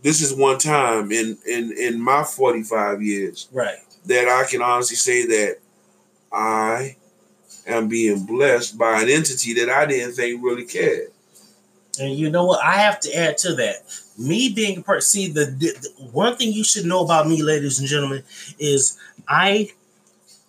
This 0.00 0.22
is 0.22 0.32
one 0.32 0.56
time 0.56 1.12
in 1.12 1.36
in 1.46 1.76
in 1.76 2.00
my 2.00 2.24
45 2.24 3.02
years 3.02 3.48
right 3.52 3.80
that 4.06 4.28
I 4.28 4.48
can 4.48 4.62
honestly 4.62 4.96
say 4.96 5.26
that 5.26 5.58
I 6.32 6.96
am 7.66 7.88
being 7.88 8.24
blessed 8.24 8.78
by 8.78 9.02
an 9.02 9.10
entity 9.10 9.52
that 9.54 9.68
I 9.68 9.84
didn't 9.84 10.14
think 10.14 10.42
really 10.42 10.64
cared. 10.64 11.08
And 12.00 12.14
you 12.14 12.30
know 12.30 12.44
what? 12.44 12.64
I 12.64 12.78
have 12.78 13.00
to 13.00 13.14
add 13.14 13.38
to 13.38 13.54
that. 13.54 13.76
Me 14.18 14.52
being 14.52 14.78
a 14.78 14.82
person, 14.82 15.02
see, 15.02 15.32
the, 15.32 15.46
the 15.46 15.90
one 16.12 16.36
thing 16.36 16.52
you 16.52 16.64
should 16.64 16.84
know 16.84 17.04
about 17.04 17.28
me, 17.28 17.42
ladies 17.42 17.78
and 17.78 17.88
gentlemen, 17.88 18.22
is 18.58 18.98
I, 19.28 19.70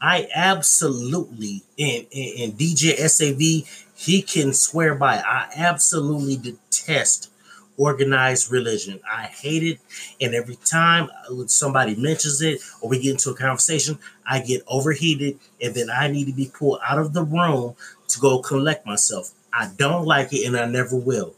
I 0.01 0.27
absolutely, 0.36 1.63
and, 1.79 2.05
and, 2.13 2.39
and 2.39 2.53
DJ 2.53 2.95
SAV, 2.97 3.67
he 3.95 4.21
can 4.21 4.53
swear 4.53 4.95
by. 4.95 5.17
I 5.17 5.49
absolutely 5.55 6.38
detest 6.38 7.31
organized 7.77 8.51
religion. 8.51 8.99
I 9.10 9.23
hate 9.23 9.63
it. 9.63 9.79
And 10.21 10.34
every 10.34 10.55
time 10.55 11.10
uh, 11.29 11.47
somebody 11.47 11.95
mentions 11.95 12.41
it 12.41 12.62
or 12.81 12.89
we 12.89 12.99
get 12.99 13.12
into 13.12 13.31
a 13.31 13.36
conversation, 13.36 13.99
I 14.25 14.39
get 14.39 14.63
overheated 14.67 15.39
and 15.62 15.73
then 15.73 15.89
I 15.89 16.08
need 16.08 16.25
to 16.25 16.34
be 16.34 16.51
pulled 16.53 16.79
out 16.88 16.99
of 16.99 17.13
the 17.13 17.23
room 17.23 17.75
to 18.08 18.19
go 18.19 18.39
collect 18.39 18.86
myself. 18.86 19.31
I 19.55 19.71
don't 19.77 20.05
like 20.05 20.33
it 20.33 20.45
and 20.45 20.57
I 20.57 20.65
never 20.65 20.97
will. 20.97 21.33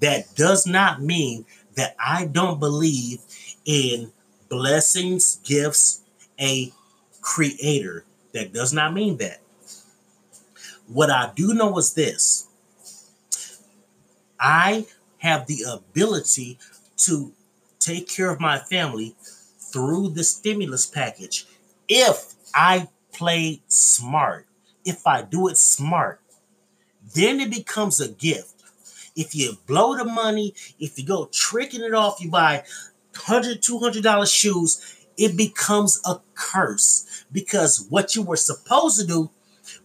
That 0.00 0.34
does 0.34 0.66
not 0.66 1.02
mean 1.02 1.46
that 1.76 1.96
I 1.98 2.26
don't 2.26 2.60
believe 2.60 3.20
in 3.64 4.12
blessings, 4.50 5.36
gifts, 5.44 6.02
a 6.38 6.72
creator. 7.22 8.04
That 8.34 8.52
does 8.52 8.74
not 8.74 8.92
mean 8.92 9.16
that. 9.16 9.40
What 10.86 11.10
I 11.10 11.32
do 11.34 11.54
know 11.54 11.76
is 11.78 11.94
this 11.94 12.48
I 14.38 14.86
have 15.18 15.46
the 15.46 15.64
ability 15.68 16.58
to 16.98 17.32
take 17.78 18.08
care 18.08 18.30
of 18.30 18.40
my 18.40 18.58
family 18.58 19.14
through 19.72 20.10
the 20.10 20.24
stimulus 20.24 20.86
package. 20.86 21.46
If 21.88 22.34
I 22.54 22.88
play 23.12 23.62
smart, 23.68 24.46
if 24.84 25.06
I 25.06 25.22
do 25.22 25.48
it 25.48 25.56
smart, 25.56 26.20
then 27.14 27.40
it 27.40 27.50
becomes 27.50 28.00
a 28.00 28.08
gift. 28.08 28.54
If 29.16 29.34
you 29.34 29.58
blow 29.66 29.96
the 29.96 30.04
money, 30.04 30.54
if 30.78 30.98
you 30.98 31.04
go 31.04 31.28
tricking 31.32 31.82
it 31.82 31.94
off, 31.94 32.20
you 32.20 32.30
buy 32.30 32.64
$100, 33.14 33.58
$200 33.60 34.32
shoes, 34.32 35.06
it 35.16 35.36
becomes 35.36 36.00
a 36.04 36.20
curse 36.34 37.24
because 37.32 37.86
what 37.90 38.14
you 38.14 38.22
were 38.22 38.36
supposed 38.36 39.00
to 39.00 39.06
do 39.06 39.30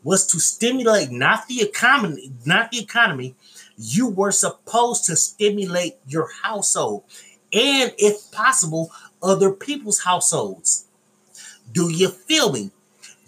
was 0.03 0.25
to 0.27 0.39
stimulate 0.39 1.11
not 1.11 1.47
the 1.47 1.61
economy, 1.61 2.31
not 2.45 2.71
the 2.71 2.79
economy. 2.79 3.35
You 3.75 4.07
were 4.07 4.31
supposed 4.31 5.05
to 5.05 5.15
stimulate 5.15 5.95
your 6.07 6.29
household 6.43 7.03
and, 7.51 7.91
if 7.97 8.31
possible, 8.31 8.91
other 9.21 9.51
people's 9.51 10.01
households. 10.03 10.85
Do 11.71 11.89
you 11.89 12.09
feel 12.09 12.51
me? 12.51 12.71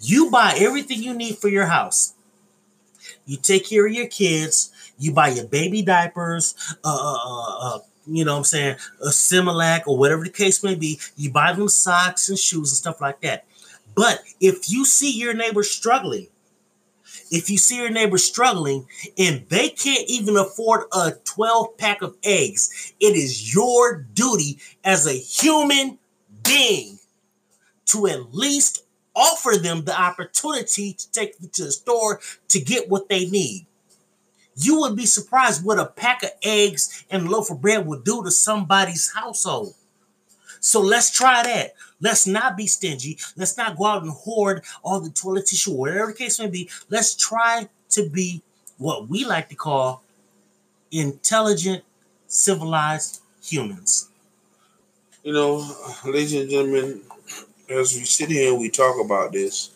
You 0.00 0.30
buy 0.30 0.54
everything 0.58 1.02
you 1.02 1.14
need 1.14 1.38
for 1.38 1.48
your 1.48 1.66
house. 1.66 2.14
You 3.26 3.36
take 3.36 3.68
care 3.68 3.86
of 3.86 3.92
your 3.92 4.06
kids. 4.06 4.72
You 4.98 5.12
buy 5.12 5.28
your 5.28 5.46
baby 5.46 5.82
diapers, 5.82 6.54
uh, 6.82 6.88
uh, 6.88 7.18
uh, 7.24 7.76
uh 7.76 7.78
you 8.06 8.24
know 8.24 8.32
what 8.32 8.38
I'm 8.38 8.44
saying, 8.44 8.76
a 9.02 9.08
Similac 9.08 9.82
or 9.86 9.98
whatever 9.98 10.22
the 10.22 10.30
case 10.30 10.62
may 10.62 10.76
be. 10.76 11.00
You 11.16 11.30
buy 11.32 11.52
them 11.52 11.68
socks 11.68 12.28
and 12.28 12.38
shoes 12.38 12.70
and 12.70 12.76
stuff 12.76 13.00
like 13.00 13.20
that. 13.22 13.44
But 13.96 14.20
if 14.40 14.70
you 14.70 14.84
see 14.84 15.10
your 15.10 15.34
neighbor 15.34 15.64
struggling, 15.64 16.28
if 17.30 17.50
you 17.50 17.58
see 17.58 17.76
your 17.76 17.90
neighbor 17.90 18.18
struggling 18.18 18.86
and 19.18 19.44
they 19.48 19.70
can't 19.70 20.08
even 20.08 20.36
afford 20.36 20.84
a 20.92 21.12
12 21.24 21.76
pack 21.78 22.02
of 22.02 22.16
eggs, 22.22 22.94
it 23.00 23.16
is 23.16 23.52
your 23.52 24.06
duty 24.14 24.58
as 24.84 25.06
a 25.06 25.12
human 25.12 25.98
being 26.44 26.98
to 27.86 28.06
at 28.06 28.34
least 28.34 28.84
offer 29.16 29.56
them 29.56 29.84
the 29.84 29.98
opportunity 29.98 30.92
to 30.92 31.10
take 31.10 31.38
them 31.38 31.50
to 31.54 31.64
the 31.64 31.72
store 31.72 32.20
to 32.48 32.60
get 32.60 32.88
what 32.88 33.08
they 33.08 33.26
need. 33.26 33.66
You 34.56 34.80
would 34.80 34.96
be 34.96 35.06
surprised 35.06 35.64
what 35.64 35.78
a 35.78 35.86
pack 35.86 36.22
of 36.22 36.30
eggs 36.42 37.04
and 37.10 37.28
loaf 37.28 37.50
of 37.50 37.60
bread 37.60 37.86
would 37.86 38.04
do 38.04 38.22
to 38.22 38.30
somebody's 38.30 39.12
household. 39.12 39.74
So 40.60 40.80
let's 40.80 41.10
try 41.10 41.42
that. 41.42 41.74
Let's 42.00 42.26
not 42.26 42.56
be 42.56 42.66
stingy. 42.66 43.18
Let's 43.36 43.56
not 43.56 43.76
go 43.76 43.86
out 43.86 44.02
and 44.02 44.12
hoard 44.12 44.64
all 44.82 45.00
the 45.00 45.10
toilet 45.10 45.46
tissue, 45.46 45.72
whatever 45.72 46.12
the 46.12 46.18
case 46.18 46.38
may 46.38 46.48
be. 46.48 46.70
Let's 46.90 47.14
try 47.14 47.68
to 47.90 48.08
be 48.08 48.42
what 48.78 49.08
we 49.08 49.24
like 49.24 49.48
to 49.50 49.54
call 49.54 50.02
intelligent, 50.90 51.84
civilized 52.26 53.20
humans. 53.42 54.08
You 55.22 55.32
know, 55.32 55.76
ladies 56.04 56.34
and 56.34 56.50
gentlemen, 56.50 57.02
as 57.68 57.94
we 57.94 58.04
sit 58.04 58.30
here 58.30 58.52
and 58.52 58.60
we 58.60 58.70
talk 58.70 59.02
about 59.04 59.32
this, 59.32 59.70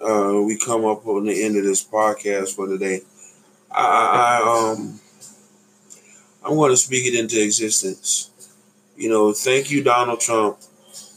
uh, 0.00 0.40
we 0.44 0.56
come 0.56 0.84
up 0.84 1.06
on 1.06 1.24
the 1.24 1.44
end 1.44 1.56
of 1.56 1.64
this 1.64 1.84
podcast 1.84 2.54
for 2.54 2.66
today. 2.66 3.00
I, 3.70 4.40
I 4.42 4.72
um, 4.72 5.00
I 6.44 6.50
want 6.50 6.72
to 6.72 6.76
speak 6.76 7.06
it 7.06 7.18
into 7.18 7.42
existence. 7.42 8.30
You 8.96 9.08
know, 9.08 9.32
thank 9.32 9.70
you, 9.70 9.82
Donald 9.82 10.20
Trump, 10.20 10.58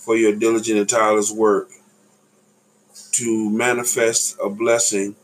for 0.03 0.15
your 0.15 0.35
diligent 0.35 0.79
and 0.79 0.89
tireless 0.89 1.31
work 1.31 1.69
to 3.13 3.49
manifest 3.49 4.37
a 4.43 4.49
blessing 4.49 5.15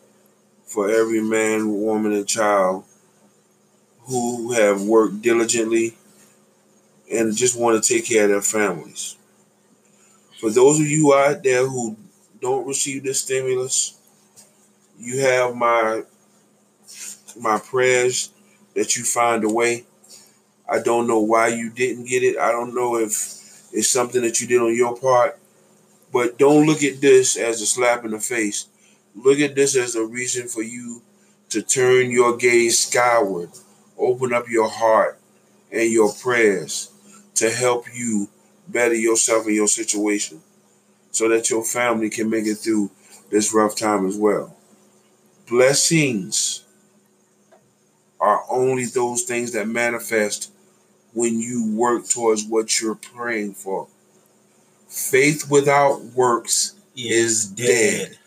for 0.66 0.90
every 0.90 1.22
man, 1.22 1.72
woman, 1.72 2.14
and 2.14 2.28
child 2.28 2.84
who 4.02 4.54
have 4.54 4.82
worked 4.82 5.22
diligently 5.22 5.96
and 7.12 7.36
just 7.36 7.60
want 7.60 7.82
to 7.82 7.94
take 7.94 8.06
care 8.06 8.24
of 8.26 8.30
their 8.30 8.42
families. 8.42 9.18
For 10.42 10.50
those 10.50 10.80
of 10.80 10.88
you 10.88 11.14
out 11.14 11.44
there 11.44 11.68
who 11.68 11.96
don't 12.42 12.66
receive 12.66 13.04
this 13.04 13.22
stimulus, 13.22 13.96
you 14.98 15.20
have 15.20 15.56
my 15.56 16.02
my 17.40 17.60
prayers 17.60 18.32
that 18.74 18.98
you 18.98 19.04
find 19.04 19.44
a 19.44 19.50
way. 19.50 19.86
I 20.68 20.80
don't 20.80 21.06
know 21.06 21.20
why 21.20 21.50
you 21.50 21.70
didn't 21.70 22.06
get 22.06 22.24
it. 22.24 22.40
I 22.40 22.52
don't 22.52 22.74
know 22.74 22.98
if 22.98 23.12
it's 23.72 23.92
something 23.92 24.24
that 24.24 24.42
you 24.42 24.48
did 24.48 24.60
on 24.60 24.76
your 24.76 24.98
part. 24.98 25.38
But 26.12 26.40
don't 26.40 26.66
look 26.66 26.82
at 26.82 27.02
this 27.02 27.38
as 27.38 27.62
a 27.62 27.68
slap 27.68 28.04
in 28.04 28.10
the 28.10 28.20
face. 28.20 28.66
Look 29.16 29.40
at 29.40 29.54
this 29.54 29.76
as 29.76 29.94
a 29.94 30.04
reason 30.04 30.48
for 30.48 30.64
you 30.64 31.04
to 31.50 31.62
turn 31.62 32.10
your 32.10 32.36
gaze 32.36 32.80
skyward, 32.80 33.52
open 33.96 34.34
up 34.34 34.50
your 34.50 34.70
heart 34.70 35.20
and 35.72 35.92
your 35.92 36.12
prayers 36.12 36.90
to 37.36 37.52
help 37.52 37.86
you 37.94 38.28
better 38.72 38.96
yourself 38.96 39.46
and 39.46 39.56
your 39.56 39.68
situation 39.68 40.42
so 41.12 41.28
that 41.30 41.50
your 41.50 41.64
family 41.64 42.10
can 42.10 42.30
make 42.30 42.46
it 42.46 42.56
through 42.56 42.92
this 43.30 43.54
rough 43.54 43.76
time 43.76 44.06
as 44.06 44.18
well. 44.18 44.56
Blessings 45.48 46.64
are 48.20 48.44
only 48.50 48.86
those 48.86 49.24
things 49.24 49.52
that 49.52 49.68
manifest 49.68 50.52
when 51.14 51.40
you 51.40 51.76
work 51.76 52.08
towards 52.08 52.46
what 52.46 52.80
you're 52.80 52.96
praying 52.96 53.54
for. 53.54 53.88
Faith 54.88 55.50
without 55.50 56.02
works 56.04 56.76
is, 56.96 57.46
dead. 57.46 58.18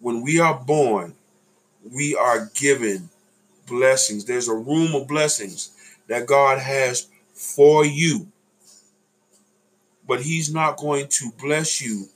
When 0.00 0.22
we 0.22 0.38
are 0.38 0.54
born, 0.58 1.14
we 1.90 2.14
are 2.14 2.50
given 2.54 3.10
blessings. 3.66 4.24
There's 4.24 4.48
a 4.48 4.54
room 4.54 4.94
of 4.94 5.08
blessings 5.08 5.70
that 6.08 6.26
God 6.26 6.58
has 6.58 7.08
for 7.32 7.84
you. 7.84 8.28
But 10.06 10.22
He's 10.22 10.52
not 10.52 10.76
going 10.76 11.08
to 11.08 11.32
bless 11.38 11.80
you. 11.82 12.08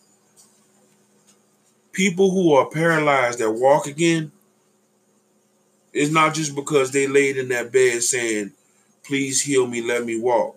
People 1.93 2.31
who 2.31 2.55
are 2.55 2.71
paralyzed 2.71 3.41
that 3.41 3.51
walk 3.51 3.87
again, 3.87 4.31
it's 5.93 6.13
not 6.13 6.35
just 6.35 6.55
because 6.55 6.93
they 6.93 7.07
laid 7.07 7.37
in 7.37 7.49
that 7.49 7.73
bed 7.73 8.03
saying, 8.03 8.53
please 9.03 9.43
heal 9.43 9.67
me, 9.67 9.83
let 9.83 10.05
me 10.05 10.19
walk. 10.21 10.57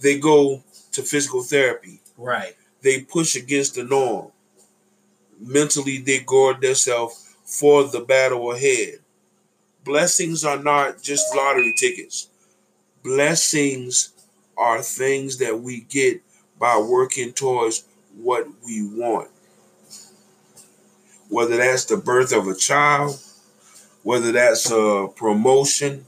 They 0.00 0.18
go 0.18 0.62
to 0.92 1.02
physical 1.02 1.42
therapy. 1.42 2.00
Right. 2.16 2.54
They 2.82 3.00
push 3.00 3.34
against 3.34 3.74
the 3.74 3.84
norm. 3.84 4.30
Mentally, 5.40 5.98
they 5.98 6.20
guard 6.20 6.60
themselves 6.60 7.34
for 7.44 7.84
the 7.84 8.00
battle 8.00 8.52
ahead. 8.52 9.00
Blessings 9.84 10.44
are 10.44 10.62
not 10.62 11.02
just 11.02 11.34
lottery 11.34 11.74
tickets. 11.76 12.28
Blessings 13.02 14.13
are 14.56 14.82
things 14.82 15.38
that 15.38 15.60
we 15.60 15.80
get 15.82 16.22
by 16.58 16.78
working 16.78 17.32
towards 17.32 17.84
what 18.16 18.46
we 18.64 18.86
want. 18.86 19.28
Whether 21.28 21.56
that's 21.56 21.84
the 21.86 21.96
birth 21.96 22.32
of 22.32 22.46
a 22.46 22.54
child, 22.54 23.18
whether 24.02 24.32
that's 24.32 24.70
a 24.70 25.08
promotion, 25.16 26.06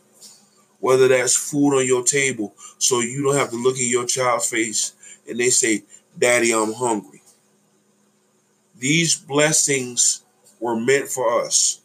whether 0.80 1.08
that's 1.08 1.34
food 1.34 1.78
on 1.78 1.86
your 1.86 2.04
table, 2.04 2.54
so 2.78 3.00
you 3.00 3.22
don't 3.22 3.36
have 3.36 3.50
to 3.50 3.56
look 3.56 3.78
in 3.80 3.88
your 3.88 4.06
child's 4.06 4.48
face 4.48 4.92
and 5.28 5.40
they 5.40 5.50
say, 5.50 5.82
Daddy, 6.18 6.52
I'm 6.52 6.72
hungry. 6.72 7.22
These 8.78 9.16
blessings 9.16 10.22
were 10.60 10.78
meant 10.78 11.08
for 11.08 11.42
us. 11.42 11.80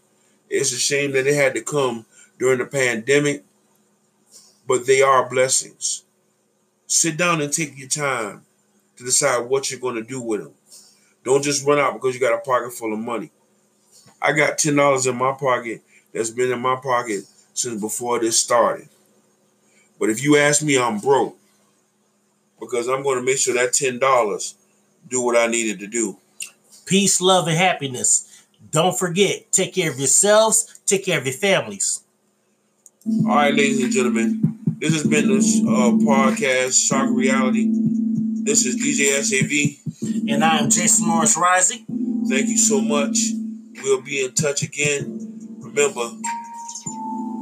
It's 0.50 0.74
a 0.74 0.78
shame 0.78 1.14
that 1.14 1.28
it 1.28 1.36
had 1.36 1.56
to 1.56 1.62
come 1.62 2.06
during 2.38 2.60
the 2.60 2.66
pandemic, 2.66 3.44
but 4.68 4.86
they 4.86 5.02
are 5.02 5.30
blessings. 5.30 6.04
Sit 6.92 7.16
down 7.16 7.40
and 7.40 7.54
take 7.54 7.78
your 7.78 7.88
time 7.88 8.42
to 8.98 9.06
decide 9.06 9.48
what 9.48 9.72
you're 9.72 9.80
going 9.80 9.96
to 9.96 10.04
do 10.04 10.20
with 10.20 10.44
them. 10.44 10.52
Don't 11.24 11.42
just 11.42 11.66
run 11.66 11.80
out 11.80 11.94
because 11.94 12.14
you 12.14 12.20
got 12.20 12.34
a 12.34 12.40
pocket 12.40 12.74
full 12.74 12.92
of 12.92 13.00
money. 13.00 13.32
I 14.22 14.34
got 14.34 14.58
$10 14.58 15.08
in 15.10 15.16
my 15.16 15.32
pocket 15.32 15.84
that's 16.14 16.32
been 16.32 16.52
in 16.52 16.60
my 16.60 16.76
pocket 16.76 17.24
since 17.54 17.80
before 17.80 18.20
this 18.20 18.38
started. 18.38 18.90
But 20.02 20.10
if 20.10 20.22
you 20.22 20.36
ask 20.36 20.62
me, 20.62 20.78
I'm 20.78 21.00
broke 21.00 21.38
because 22.60 22.90
I'm 22.90 23.04
going 23.04 23.20
to 23.20 23.24
make 23.24 23.38
sure 23.38 23.54
that 23.54 23.72
ten 23.72 23.98
dollars 23.98 24.56
do 25.08 25.22
what 25.22 25.38
I 25.38 25.48
needed 25.48 25.80
to 25.80 25.88
do. 25.88 26.18
Peace, 26.86 27.22
love, 27.22 27.48
and 27.48 27.56
happiness. 27.56 28.44
Don't 28.70 29.00
forget, 29.00 29.50
take 29.54 29.76
care 29.76 29.92
of 29.92 29.98
yourselves, 29.98 30.82
take 30.86 31.06
care 31.06 31.20
of 31.20 31.26
your 31.26 31.36
families. 31.36 32.04
All 33.08 33.28
right, 33.28 33.54
ladies 33.54 33.82
and 33.82 33.94
gentlemen, 33.94 34.51
this 34.82 34.94
has 34.94 35.06
been 35.06 35.30
this 35.30 35.62
uh, 35.62 35.94
podcast, 36.02 36.88
Shock 36.88 37.10
Reality. 37.12 37.70
This 37.70 38.66
is 38.66 38.82
DJ 38.82 39.22
SAV. 39.22 40.28
And 40.28 40.44
I 40.44 40.58
am 40.58 40.72
Jason 40.72 41.08
Morris 41.08 41.38
Rising. 41.38 41.86
Thank 42.28 42.48
you 42.48 42.58
so 42.58 42.82
much. 42.82 43.16
We'll 43.84 44.02
be 44.02 44.26
in 44.26 44.34
touch 44.34 44.64
again. 44.64 45.38
Remember, 45.60 46.10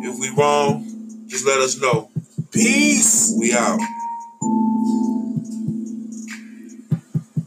if 0.02 0.19
we 0.19 0.30
wrong, 0.36 0.84
just 1.28 1.45
let 1.47 1.60
us 1.60 1.80
know. 1.80 2.12
Peace. 2.52 3.34
We 3.39 3.54
out. 3.54 3.80